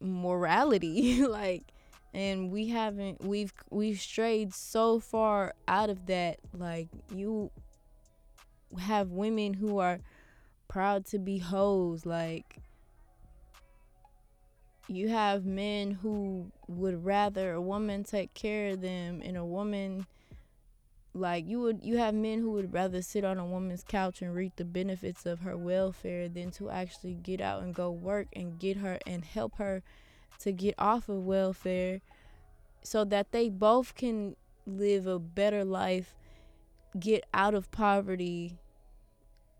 morality 0.00 1.22
like 1.26 1.64
and 2.12 2.50
we 2.52 2.68
haven't 2.68 3.22
we've 3.24 3.52
we've 3.70 4.00
strayed 4.00 4.54
so 4.54 5.00
far 5.00 5.54
out 5.66 5.90
of 5.90 6.06
that 6.06 6.38
like 6.56 6.88
you 7.12 7.50
have 8.78 9.10
women 9.10 9.54
who 9.54 9.78
are 9.78 9.98
proud 10.68 11.04
to 11.04 11.18
be 11.18 11.38
hoes 11.38 12.06
like 12.06 12.58
you 14.86 15.08
have 15.08 15.44
men 15.44 15.90
who 15.90 16.46
would 16.68 17.04
rather 17.04 17.54
a 17.54 17.60
woman 17.60 18.04
take 18.04 18.32
care 18.34 18.68
of 18.68 18.80
them 18.80 19.20
and 19.24 19.36
a 19.36 19.44
woman 19.44 20.06
like 21.14 21.46
you 21.46 21.60
would 21.60 21.80
you 21.82 21.96
have 21.96 22.12
men 22.12 22.40
who 22.40 22.50
would 22.50 22.72
rather 22.72 23.00
sit 23.00 23.24
on 23.24 23.38
a 23.38 23.46
woman's 23.46 23.84
couch 23.86 24.20
and 24.20 24.34
reap 24.34 24.56
the 24.56 24.64
benefits 24.64 25.24
of 25.24 25.40
her 25.40 25.56
welfare 25.56 26.28
than 26.28 26.50
to 26.50 26.68
actually 26.70 27.14
get 27.14 27.40
out 27.40 27.62
and 27.62 27.74
go 27.74 27.90
work 27.90 28.26
and 28.34 28.58
get 28.58 28.76
her 28.78 28.98
and 29.06 29.24
help 29.24 29.56
her 29.56 29.82
to 30.40 30.50
get 30.50 30.74
off 30.76 31.08
of 31.08 31.24
welfare 31.24 32.00
so 32.82 33.04
that 33.04 33.30
they 33.30 33.48
both 33.48 33.94
can 33.94 34.34
live 34.66 35.06
a 35.06 35.18
better 35.18 35.64
life, 35.64 36.14
get 36.98 37.24
out 37.32 37.54
of 37.54 37.70
poverty. 37.70 38.58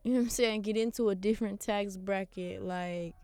You 0.03 0.13
know 0.13 0.19
what 0.19 0.25
I'm 0.25 0.31
saying? 0.31 0.63
Get 0.63 0.77
into 0.77 1.09
a 1.09 1.15
different 1.15 1.61
tax 1.61 1.97
bracket 1.97 2.63
like 2.63 3.15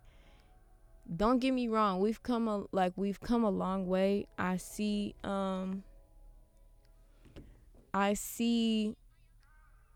don't 1.16 1.40
get 1.40 1.52
me 1.52 1.66
wrong, 1.66 1.98
we've 1.98 2.22
come 2.22 2.46
a 2.46 2.64
like 2.70 2.92
we've 2.94 3.20
come 3.20 3.42
a 3.42 3.50
long 3.50 3.88
way. 3.88 4.26
I 4.38 4.56
see 4.56 5.16
um 5.24 5.82
I 7.92 8.14
see 8.14 8.94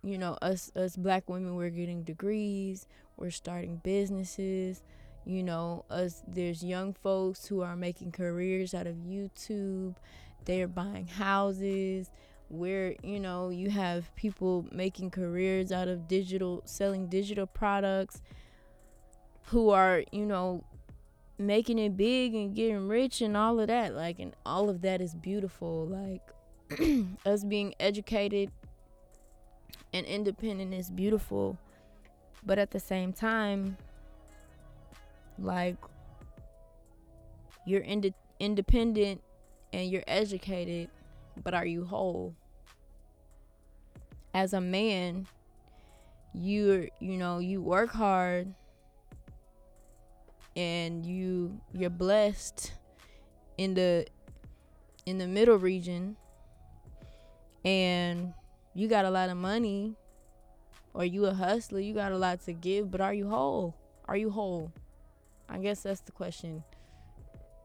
you 0.03 0.19
know 0.19 0.37
us 0.43 0.71
us 0.77 0.97
black 0.97 1.29
women 1.29 1.55
we're 1.57 1.71
getting 1.71 2.03
degrees, 2.03 2.87
we're 3.17 3.31
starting 3.31 3.81
businesses, 3.83 4.83
you 5.25 5.43
know 5.43 5.85
us 5.91 6.23
there's 6.27 6.63
young 6.63 6.93
folks 6.93 7.47
who 7.47 7.63
are 7.63 7.77
making 7.77 8.13
careers 8.13 8.75
out 8.75 8.87
of 8.87 8.97
youtube 8.97 9.95
they're 10.45 10.69
buying 10.69 11.07
houses 11.07 12.11
where 12.49 12.95
you 13.03 13.19
know 13.19 13.49
you 13.49 13.71
have 13.71 14.15
people 14.17 14.67
making 14.71 15.11
careers 15.11 15.73
out 15.73 15.89
of 15.89 16.07
digital 16.07 16.63
selling 16.67 17.07
digital 17.09 17.47
products 17.47 18.21
who 19.45 19.71
are 19.71 20.05
you 20.13 20.27
know 20.27 20.63
making 21.39 21.79
it 21.79 21.97
big 21.97 22.35
and 22.35 22.55
getting 22.55 22.87
rich 22.87 23.21
and 23.21 23.37
all 23.37 23.59
of 23.59 23.67
that 23.69 23.95
like 23.95 24.19
and 24.19 24.37
all 24.45 24.69
of 24.69 24.83
that 24.83 25.01
is 25.01 25.15
beautiful 25.15 25.87
like 25.87 26.23
us 27.27 27.45
being 27.45 27.75
educated 27.79 28.51
and 29.93 30.07
independent 30.07 30.75
is 30.75 30.91
beautiful 30.91 31.59
but 32.45 32.59
at 32.59 32.71
the 32.71 32.81
same 32.81 33.13
time 33.13 33.77
like 35.39 35.77
you're 37.67 37.83
ind- 37.83 38.15
independent 38.39 39.23
and 39.73 39.91
you're 39.91 40.05
educated, 40.07 40.89
but 41.43 41.55
are 41.55 41.67
you 41.67 41.85
whole? 41.85 42.35
As 44.33 44.53
a 44.53 44.61
man, 44.61 45.27
you're 46.33 46.89
you 47.01 47.17
know, 47.17 47.39
you 47.39 47.63
work 47.63 47.91
hard 47.91 48.53
and 50.57 51.05
you 51.05 51.61
you're 51.73 51.91
blessed 51.91 52.73
in 53.59 53.75
the 53.75 54.07
in 55.07 55.19
the 55.19 55.27
middle 55.27 55.57
region 55.57 56.17
and 57.65 58.33
you 58.75 58.89
got 58.89 59.05
a 59.05 59.11
lot 59.11 59.31
of 59.31 59.37
money 59.37 59.97
or 60.93 61.05
you 61.05 61.27
a 61.27 61.35
hustler, 61.35 61.81
you 61.81 61.95
got 61.95 62.13
a 62.13 62.19
lot 62.19 62.41
to 62.43 62.53
give, 62.53 62.91
but 62.91 63.01
are 63.01 63.15
you 63.15 63.29
whole? 63.29 63.75
Are 64.07 64.17
you 64.17 64.31
whole? 64.31 64.73
I 65.49 65.59
guess 65.59 65.83
that's 65.83 66.01
the 66.01 66.13
question. 66.13 66.63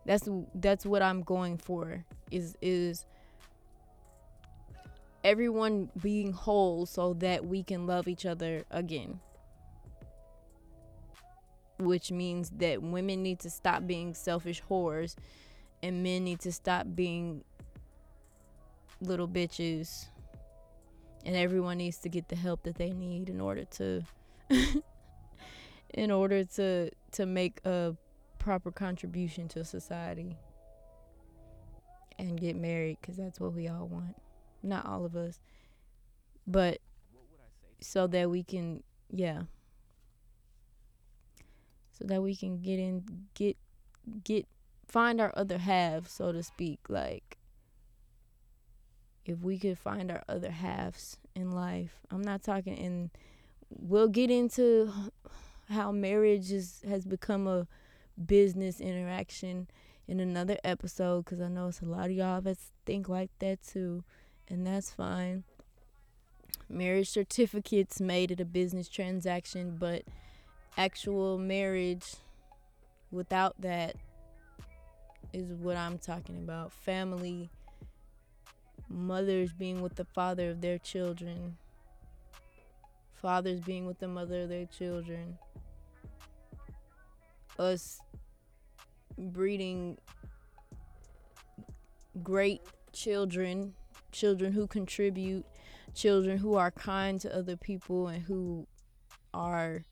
That's 0.06 0.28
that's 0.56 0.86
what 0.86 1.02
I'm 1.02 1.22
going 1.22 1.58
for. 1.58 2.04
Is 2.32 2.56
is 2.62 3.06
everyone 5.24 5.90
being 6.02 6.32
whole 6.32 6.86
so 6.86 7.14
that 7.16 7.46
we 7.46 7.64
can 7.64 7.86
love 7.86 8.08
each 8.08 8.26
other 8.26 8.64
again. 8.72 9.20
Which 11.78 12.12
means 12.12 12.50
that 12.58 12.82
women 12.82 13.24
need 13.24 13.40
to 13.40 13.50
stop 13.50 13.86
being 13.86 14.14
selfish 14.14 14.62
whores 14.70 15.16
and 15.82 16.04
men 16.04 16.24
need 16.24 16.40
to 16.42 16.52
stop 16.52 16.88
being 16.94 17.44
little 19.02 19.28
bitches. 19.28 20.08
And 21.26 21.36
everyone 21.36 21.78
needs 21.78 21.98
to 22.00 22.10
get 22.10 22.30
the 22.30 22.36
help 22.36 22.64
that 22.64 22.76
they 22.76 22.92
need 22.92 23.30
in 23.30 23.42
order 23.42 23.66
to 23.66 24.04
in 25.94 26.12
order 26.12 26.44
to 26.46 26.90
to 27.12 27.26
make 27.26 27.60
a 27.66 27.96
proper 28.38 28.72
contribution 28.72 29.48
to 29.50 29.66
society 29.66 30.38
and 32.18 32.40
get 32.40 32.56
married 32.56 32.98
because 33.02 33.18
that's 33.18 33.40
what 33.40 33.54
we 33.54 33.68
all 33.68 33.88
want. 33.88 34.16
Not 34.64 34.86
all 34.86 35.06
of 35.06 35.16
us. 35.16 35.40
But 36.48 36.80
so 37.82 38.08
that 38.08 38.30
we 38.30 38.44
can 38.44 38.84
yeah. 39.12 39.44
So 41.92 42.06
that 42.06 42.22
we 42.22 42.36
can 42.36 42.62
get 42.62 42.80
in 42.80 43.04
get 43.34 43.58
get 44.24 44.48
find 44.88 45.22
our 45.22 45.32
other 45.36 45.58
half 45.58 46.08
so 46.08 46.32
to 46.32 46.42
speak 46.42 46.80
like 46.90 47.39
if 49.30 49.40
we 49.40 49.58
could 49.58 49.78
find 49.78 50.12
our 50.12 50.24
other 50.28 50.52
halves 50.52 51.18
in 51.36 51.52
life 51.52 52.00
i'm 52.12 52.22
not 52.22 52.44
talking 52.44 52.76
in 52.76 53.10
we'll 53.70 54.08
get 54.08 54.32
into 54.32 54.92
how 55.70 55.92
marriage 55.92 56.52
is, 56.52 56.82
has 56.88 57.06
become 57.06 57.48
a 57.48 57.68
business 58.26 58.82
interaction 58.82 59.68
in 60.08 60.20
another 60.20 60.58
episode 60.64 61.26
because 61.26 61.40
I 61.40 61.48
know 61.48 61.68
it's 61.68 61.82
a 61.82 61.86
lot 61.86 62.06
of 62.06 62.12
y'all 62.12 62.42
that 62.42 62.58
think 62.86 63.08
like 63.08 63.30
that 63.40 63.62
too, 63.62 64.04
and 64.48 64.66
that's 64.66 64.90
fine. 64.92 65.44
Marriage 66.68 67.10
certificates 67.10 68.02
made 68.02 68.32
it 68.32 68.40
a 68.40 68.46
business 68.46 68.90
transaction, 68.90 69.78
but 69.80 70.04
actual 70.78 71.38
marriage 71.38 72.16
without 73.12 73.60
that 73.62 73.96
is 75.32 75.54
what 75.54 75.78
I'm 75.78 76.00
talking 76.00 76.38
about. 76.38 76.72
Family, 76.72 77.52
mothers 78.90 79.54
being 79.54 79.82
with 79.82 79.96
the 79.96 80.06
father 80.06 80.50
of 80.50 80.62
their 80.62 80.78
children, 80.78 81.58
fathers 83.14 83.60
being 83.60 83.86
with 83.86 84.00
the 84.00 84.08
mother 84.08 84.44
of 84.44 84.50
their 84.50 84.66
children 84.66 85.38
us 87.60 88.02
breeding 89.18 89.98
great 92.24 92.62
children, 92.94 93.74
children 94.12 94.54
who 94.54 94.66
contribute, 94.66 95.46
children 95.94 96.38
who 96.38 96.56
are 96.56 96.72
kind 96.72 97.20
to 97.22 97.36
other 97.36 97.58
people 97.58 98.08
and 98.08 98.24
who 98.24 98.66
are 99.34 99.84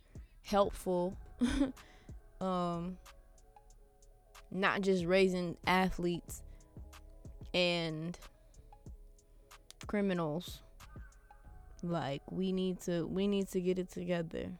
helpful. 0.43 1.16
um 2.41 2.98
not 4.50 4.82
just 4.82 5.04
raising 5.04 5.58
athletes 5.66 6.41
and 7.54 8.18
criminals. 9.88 10.62
Like 11.84 12.22
we 12.32 12.52
need 12.52 12.82
to 12.82 13.06
we 13.08 13.28
need 13.28 13.48
to 13.50 13.62
get 13.62 13.80
it 13.80 13.90
together. 13.90 14.52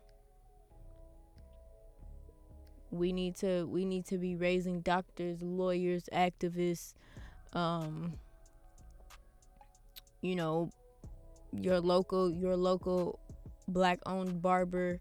We 2.92 3.12
need 3.12 3.36
to 3.38 3.66
we 3.68 3.86
need 3.86 4.06
to 4.08 4.18
be 4.18 4.36
raising 4.36 4.82
doctors, 4.82 5.42
lawyers, 5.42 6.10
activists, 6.14 6.94
um 7.54 8.14
you 10.22 10.36
know, 10.36 10.70
your 11.52 11.80
local 11.80 12.32
your 12.32 12.56
local 12.56 13.20
black 13.68 14.00
owned 14.06 14.42
barber 14.42 15.00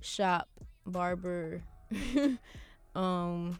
shop 0.00 0.48
barber 0.86 1.62
um 2.94 3.58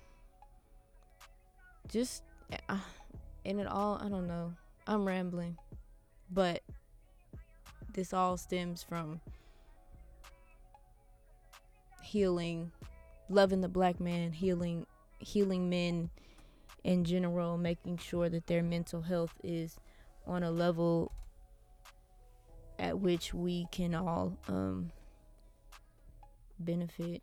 just 1.89 2.23
uh, 2.69 2.79
in 3.45 3.59
it 3.59 3.67
all 3.67 4.01
i 4.03 4.09
don't 4.09 4.27
know 4.27 4.53
i'm 4.87 5.05
rambling 5.05 5.57
but 6.31 6.63
this 7.95 8.13
all 8.13 8.37
stems 8.37 8.83
from 8.83 9.21
healing 12.03 12.71
loving 13.29 13.61
the 13.61 13.69
black 13.69 13.99
man 13.99 14.31
healing 14.33 14.87
healing 15.19 15.69
men 15.69 16.09
in 16.85 17.05
general 17.05 17.57
making 17.57 17.99
sure 17.99 18.29
that 18.29 18.47
their 18.47 18.63
mental 18.63 19.03
health 19.03 19.35
is 19.43 19.77
on 20.27 20.43
a 20.43 20.51
level 20.51 21.11
at 22.79 22.99
which 22.99 23.33
we 23.33 23.67
can 23.71 23.95
all 23.95 24.37
um, 24.49 24.91
benefit. 26.59 27.23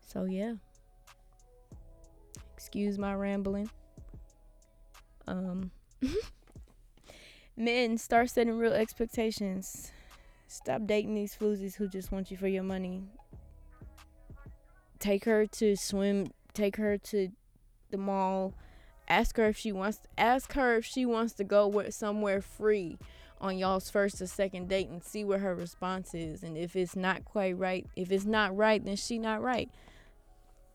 So 0.00 0.24
yeah. 0.24 0.54
Excuse 2.56 2.98
my 2.98 3.14
rambling 3.14 3.70
um 5.26 5.70
men 7.56 7.98
start 7.98 8.30
setting 8.30 8.58
real 8.58 8.72
expectations. 8.72 9.92
Stop 10.48 10.86
dating 10.86 11.14
these 11.14 11.34
floozies 11.34 11.74
who 11.74 11.88
just 11.88 12.12
want 12.12 12.30
you 12.30 12.36
for 12.36 12.48
your 12.48 12.62
money. 12.62 13.02
Take 14.98 15.24
her 15.24 15.46
to 15.46 15.76
swim 15.76 16.32
take 16.54 16.76
her 16.76 16.96
to 16.96 17.30
the 17.90 17.98
mall. 17.98 18.54
Ask 19.08 19.36
her 19.36 19.46
if 19.46 19.56
she 19.56 19.72
wants 19.72 20.00
ask 20.16 20.52
her 20.54 20.76
if 20.76 20.84
she 20.84 21.04
wants 21.04 21.32
to 21.34 21.44
go 21.44 21.66
with 21.66 21.94
somewhere 21.94 22.40
free 22.40 22.98
on 23.40 23.58
y'all's 23.58 23.90
first 23.90 24.20
or 24.22 24.26
second 24.26 24.68
date 24.68 24.88
and 24.88 25.04
see 25.04 25.24
what 25.24 25.40
her 25.40 25.54
response 25.54 26.14
is. 26.14 26.42
And 26.42 26.56
if 26.56 26.76
it's 26.76 26.96
not 26.96 27.24
quite 27.24 27.58
right 27.58 27.86
if 27.96 28.10
it's 28.10 28.24
not 28.24 28.56
right 28.56 28.84
then 28.84 28.96
she 28.96 29.18
not 29.18 29.42
right. 29.42 29.70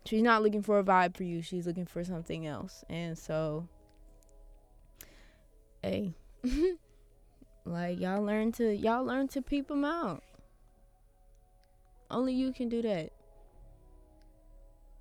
She's 0.05 0.23
not 0.23 0.41
looking 0.41 0.63
for 0.63 0.79
a 0.79 0.83
vibe 0.83 1.15
for 1.15 1.23
you. 1.23 1.43
She's 1.43 1.67
looking 1.67 1.85
for 1.85 2.03
something 2.03 2.47
else. 2.47 2.83
And 2.89 3.17
so 3.17 3.67
hey. 5.81 6.15
Like 7.65 7.99
y'all 7.99 8.23
learn 8.23 8.51
to 8.53 8.75
y'all 8.75 9.05
learn 9.05 9.27
to 9.29 9.41
peep 9.41 9.67
them 9.67 9.85
out. 9.85 10.23
Only 12.09 12.33
you 12.33 12.51
can 12.51 12.69
do 12.69 12.81
that. 12.81 13.11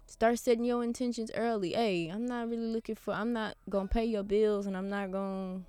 Start 0.06 0.38
setting 0.38 0.64
your 0.64 0.84
intentions 0.84 1.30
early. 1.34 1.72
Hey 1.72 2.08
i'm 2.08 2.26
not 2.26 2.48
really 2.50 2.66
looking 2.66 2.96
for 2.96 3.14
i'm 3.14 3.32
not 3.32 3.56
gonna 3.70 3.88
pay 3.88 4.04
your 4.04 4.22
bills 4.22 4.66
and 4.66 4.76
i'm 4.76 4.90
not 4.90 5.10
gonna 5.10 5.60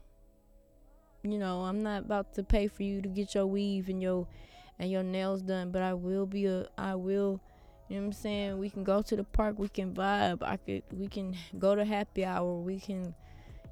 you 1.23 1.37
know 1.37 1.61
i'm 1.61 1.81
not 1.81 2.05
about 2.05 2.33
to 2.33 2.43
pay 2.43 2.67
for 2.67 2.83
you 2.83 3.01
to 3.01 3.07
get 3.07 3.35
your 3.35 3.45
weave 3.45 3.87
and 3.87 4.01
your 4.01 4.27
and 4.79 4.89
your 4.91 5.03
nails 5.03 5.43
done 5.43 5.71
but 5.71 5.81
i 5.81 5.93
will 5.93 6.25
be 6.25 6.47
a 6.47 6.67
i 6.77 6.95
will 6.95 7.39
you 7.87 7.97
know 7.97 8.03
what 8.03 8.07
i'm 8.07 8.13
saying? 8.13 8.57
We 8.57 8.69
can 8.69 8.85
go 8.85 9.01
to 9.01 9.15
the 9.17 9.25
park 9.25 9.59
we 9.59 9.67
can 9.67 9.93
vibe. 9.93 10.41
I 10.43 10.55
could 10.55 10.83
we 10.93 11.07
can 11.07 11.35
go 11.59 11.75
to 11.75 11.83
happy 11.83 12.23
hour 12.23 12.55
we 12.55 12.79
can 12.79 13.13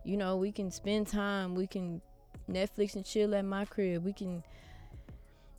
you 0.03 0.17
know 0.17 0.37
we 0.37 0.51
can 0.51 0.71
spend 0.71 1.07
time 1.07 1.55
we 1.55 1.67
can 1.67 2.01
netflix 2.49 2.95
and 2.95 3.05
chill 3.05 3.35
at 3.35 3.45
my 3.45 3.65
crib 3.65 4.03
we 4.03 4.13
can 4.13 4.43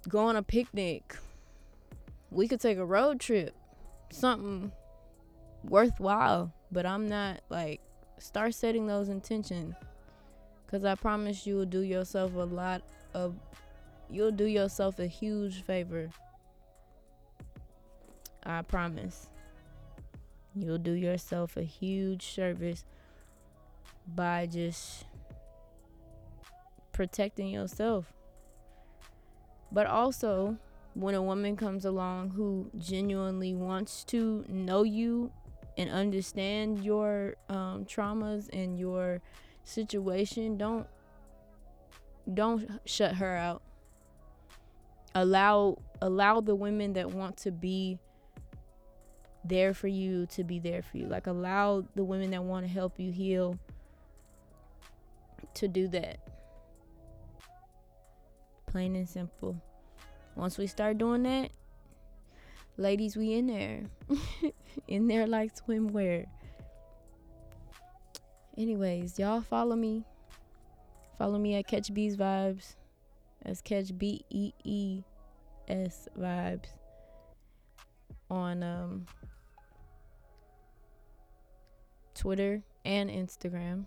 go 0.09 0.20
on 0.20 0.36
a 0.36 0.43
picnic. 0.43 1.14
We 2.30 2.49
could 2.49 2.61
take 2.61 2.78
a 2.78 2.84
road 2.84 3.20
trip 3.20 3.55
something 4.11 4.72
worthwhile 5.62 6.53
but 6.72 6.86
i'm 6.86 7.07
not 7.07 7.41
like 7.49 7.80
start 8.18 8.55
setting 8.55 8.86
those 8.86 9.09
intentions 9.09 9.74
because 10.64 10.84
i 10.84 10.95
promise 10.95 11.47
you 11.47 11.57
will 11.57 11.66
do 11.66 11.80
yourself 11.80 12.34
a 12.34 12.38
lot 12.38 12.82
of 13.14 13.34
you'll 14.11 14.32
do 14.32 14.45
yourself 14.45 14.99
a 14.99 15.07
huge 15.07 15.62
favor. 15.62 16.11
I 18.45 18.62
promise. 18.62 19.28
You'll 20.55 20.78
do 20.78 20.93
yourself 20.93 21.57
a 21.57 21.62
huge 21.62 22.26
service 22.26 22.84
by 24.07 24.46
just 24.46 25.05
protecting 26.92 27.48
yourself. 27.48 28.12
But 29.72 29.86
also 29.86 30.59
when 30.94 31.14
a 31.14 31.22
woman 31.22 31.57
comes 31.57 31.84
along 31.84 32.30
who 32.30 32.70
genuinely 32.76 33.55
wants 33.55 34.05
to 34.05 34.44
know 34.48 34.82
you 34.82 35.32
and 35.78 35.88
understand 35.90 36.84
your 36.84 37.36
um, 37.48 37.84
traumas 37.84 38.48
and 38.53 38.78
your 38.78 39.20
situation 39.64 40.57
don't 40.59 40.86
don't 42.34 42.68
shut 42.84 43.14
her 43.14 43.36
out. 43.36 43.62
Allow 45.14 45.78
allow 46.03 46.40
the 46.40 46.55
women 46.55 46.92
that 46.94 47.11
want 47.11 47.36
to 47.38 47.51
be 47.51 47.98
there 49.44 49.72
for 49.72 49.88
you 49.88 50.26
to 50.26 50.44
be 50.44 50.59
there 50.59 50.82
for 50.82 50.98
you. 50.98 51.07
Like 51.07 51.26
allow 51.26 51.84
the 51.94 52.05
women 52.05 52.30
that 52.32 52.44
want 52.44 52.66
to 52.66 52.72
help 52.72 52.98
you 52.98 53.11
heal 53.11 53.59
to 55.55 55.68
do 55.68 55.88
that. 55.88 56.18
Plain 58.66 58.96
and 58.96 59.09
simple. 59.09 59.61
Once 60.36 60.59
we 60.59 60.66
start 60.66 60.98
doing 60.98 61.24
that 61.24 61.51
ladies 62.80 63.16
we 63.16 63.34
in 63.34 63.46
there. 63.46 63.82
In 64.88 65.07
there 65.07 65.26
like 65.26 65.55
swimwear. 65.55 66.26
Anyways 68.57 69.18
y'all 69.18 69.42
follow 69.42 69.76
me. 69.76 70.05
Follow 71.18 71.38
me 71.38 71.55
at 71.57 71.68
catch 71.68 71.92
bees 71.92 72.16
vibes. 72.16 72.76
That's 73.44 73.61
catch 73.61 73.96
b-e-e-s 73.96 75.05
vibes 76.18 76.68
on 78.30 78.62
um 78.62 79.07
twitter 82.14 82.62
and 82.84 83.11
instagram 83.11 83.86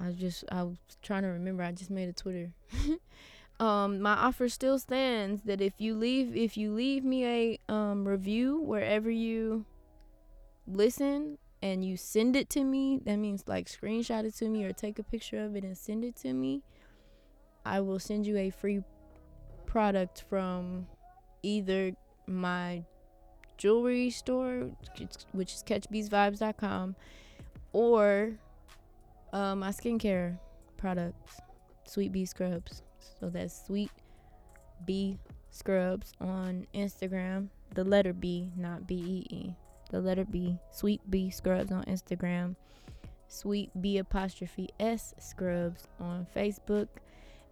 i 0.00 0.10
just 0.12 0.44
i 0.50 0.62
was 0.62 0.76
trying 1.02 1.22
to 1.22 1.28
remember 1.28 1.62
i 1.62 1.72
just 1.72 1.90
made 1.90 2.08
a 2.08 2.12
twitter. 2.12 2.52
Um 3.60 4.00
my 4.00 4.14
offer 4.14 4.48
still 4.48 4.80
stands 4.80 5.42
that 5.42 5.60
if 5.60 5.74
you 5.78 5.94
leave 5.94 6.36
if 6.36 6.56
you 6.56 6.72
leave 6.72 7.04
me 7.04 7.24
a 7.24 7.72
um 7.72 8.06
review 8.06 8.58
wherever 8.58 9.08
you 9.08 9.64
listen 10.66 11.38
and 11.62 11.84
you 11.84 11.96
send 11.96 12.34
it 12.34 12.50
to 12.50 12.64
me 12.64 12.98
that 13.04 13.16
means 13.16 13.44
like 13.46 13.66
screenshot 13.66 14.24
it 14.24 14.34
to 14.34 14.48
me 14.48 14.64
or 14.64 14.72
take 14.72 14.98
a 14.98 15.04
picture 15.04 15.44
of 15.44 15.54
it 15.54 15.62
and 15.62 15.78
send 15.78 16.04
it 16.04 16.16
to 16.16 16.32
me 16.32 16.62
i 17.64 17.80
will 17.80 18.00
send 18.00 18.26
you 18.26 18.36
a 18.36 18.50
free 18.50 18.82
product 19.66 20.24
from 20.28 20.86
either 21.42 21.92
my 22.26 22.82
jewelry 23.56 24.10
store 24.10 24.70
which 25.30 25.54
is 25.54 25.62
catchbeesvibes.com 25.62 26.96
or 27.72 28.32
uh, 29.34 29.54
my 29.54 29.68
skincare 29.68 30.38
products 30.78 31.40
sweet 31.84 32.10
bee 32.10 32.24
scrubs 32.24 32.82
so 33.20 33.28
that's 33.28 33.66
Sweet 33.66 33.90
B 34.84 35.18
Scrubs 35.50 36.12
on 36.20 36.66
Instagram. 36.74 37.48
The 37.74 37.84
letter 37.84 38.12
B, 38.12 38.50
not 38.56 38.86
B 38.86 38.94
E 38.94 39.34
E. 39.34 39.54
The 39.90 40.00
letter 40.00 40.24
B, 40.24 40.58
Sweet 40.70 41.00
B 41.10 41.30
Scrubs 41.30 41.72
on 41.72 41.84
Instagram. 41.84 42.56
Sweet 43.28 43.70
B 43.80 43.98
apostrophe 43.98 44.68
S 44.80 45.14
Scrubs 45.18 45.86
on 46.00 46.26
Facebook. 46.34 46.88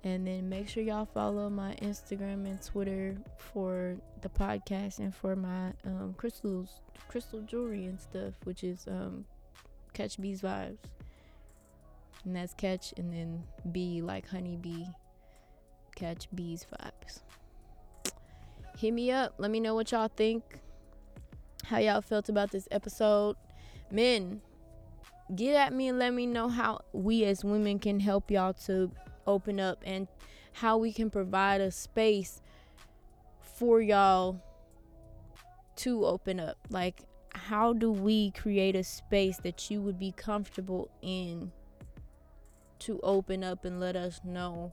And 0.04 0.26
then 0.26 0.48
make 0.48 0.68
sure 0.68 0.82
y'all 0.82 1.06
follow 1.06 1.48
my 1.48 1.76
Instagram 1.80 2.44
and 2.46 2.60
Twitter 2.60 3.16
for 3.38 3.96
the 4.20 4.28
podcast 4.28 4.98
and 4.98 5.14
for 5.14 5.36
my 5.36 5.72
um, 5.86 6.14
crystals, 6.16 6.80
crystal 7.08 7.40
jewelry 7.42 7.86
and 7.86 8.00
stuff, 8.00 8.34
which 8.42 8.64
is 8.64 8.86
um, 8.88 9.24
Catch 9.92 10.20
Bees 10.20 10.42
Vibes. 10.42 10.78
That's 12.24 12.54
catch 12.54 12.94
and 12.96 13.12
then 13.12 13.44
B 13.72 14.00
like 14.00 14.28
honeybee 14.28 14.84
catch 15.94 16.28
bees 16.34 16.66
vibes. 16.72 17.20
Hit 18.78 18.92
me 18.92 19.10
up. 19.10 19.34
Let 19.38 19.50
me 19.50 19.60
know 19.60 19.74
what 19.74 19.92
y'all 19.92 20.08
think. 20.08 20.60
how 21.66 21.78
y'all 21.78 22.00
felt 22.00 22.28
about 22.28 22.50
this 22.50 22.66
episode. 22.70 23.36
Men, 23.90 24.40
get 25.34 25.54
at 25.54 25.72
me 25.72 25.88
and 25.88 25.98
let 25.98 26.12
me 26.12 26.26
know 26.26 26.48
how 26.48 26.80
we 26.92 27.24
as 27.24 27.44
women 27.44 27.78
can 27.78 28.00
help 28.00 28.30
y'all 28.30 28.54
to 28.66 28.90
open 29.26 29.60
up 29.60 29.82
and 29.84 30.08
how 30.52 30.76
we 30.76 30.92
can 30.92 31.08
provide 31.08 31.60
a 31.60 31.70
space 31.70 32.42
for 33.40 33.80
y'all 33.80 34.42
to 35.76 36.04
open 36.04 36.40
up. 36.40 36.58
Like, 36.68 37.02
how 37.34 37.72
do 37.72 37.90
we 37.90 38.30
create 38.32 38.76
a 38.76 38.84
space 38.84 39.38
that 39.38 39.70
you 39.70 39.80
would 39.80 39.98
be 39.98 40.12
comfortable 40.12 40.90
in 41.00 41.52
to 42.84 43.00
open 43.02 43.44
up 43.44 43.64
and 43.64 43.80
let 43.80 43.96
us 43.96 44.20
know 44.24 44.72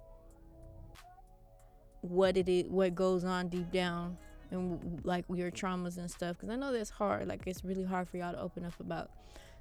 what 2.01 2.37
it 2.37 2.47
is, 2.47 2.69
what 2.69 2.95
goes 2.95 3.23
on 3.23 3.49
deep 3.49 3.71
down, 3.71 4.17
and 4.51 5.01
like 5.03 5.25
your 5.33 5.51
traumas 5.51 5.97
and 5.97 6.09
stuff? 6.09 6.37
Because 6.37 6.49
I 6.49 6.55
know 6.55 6.71
that's 6.71 6.89
hard. 6.89 7.27
Like, 7.27 7.43
it's 7.45 7.63
really 7.63 7.83
hard 7.83 8.07
for 8.07 8.17
y'all 8.17 8.33
to 8.33 8.39
open 8.39 8.65
up 8.65 8.79
about. 8.79 9.11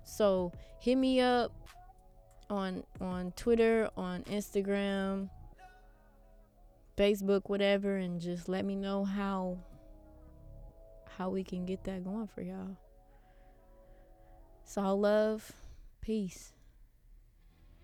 So 0.05 0.53
hit 0.81 0.97
me 0.97 1.21
up 1.21 1.53
on 2.51 2.85
on 3.01 3.33
Twitter, 3.33 3.91
on 3.97 4.23
Instagram, 4.25 5.29
Facebook, 6.97 7.43
whatever, 7.47 7.97
and 7.97 8.21
just 8.21 8.49
let 8.49 8.65
me 8.65 8.75
know 8.75 9.05
how 9.05 9.59
how 11.19 11.29
we 11.31 11.45
can 11.45 11.67
get 11.67 11.85
that 11.85 12.05
going 12.05 12.29
for 12.29 12.43
y'all. 12.43 12.77
It's 14.63 14.79
all 14.79 15.01
love. 15.01 15.53
Peace. 16.01 16.53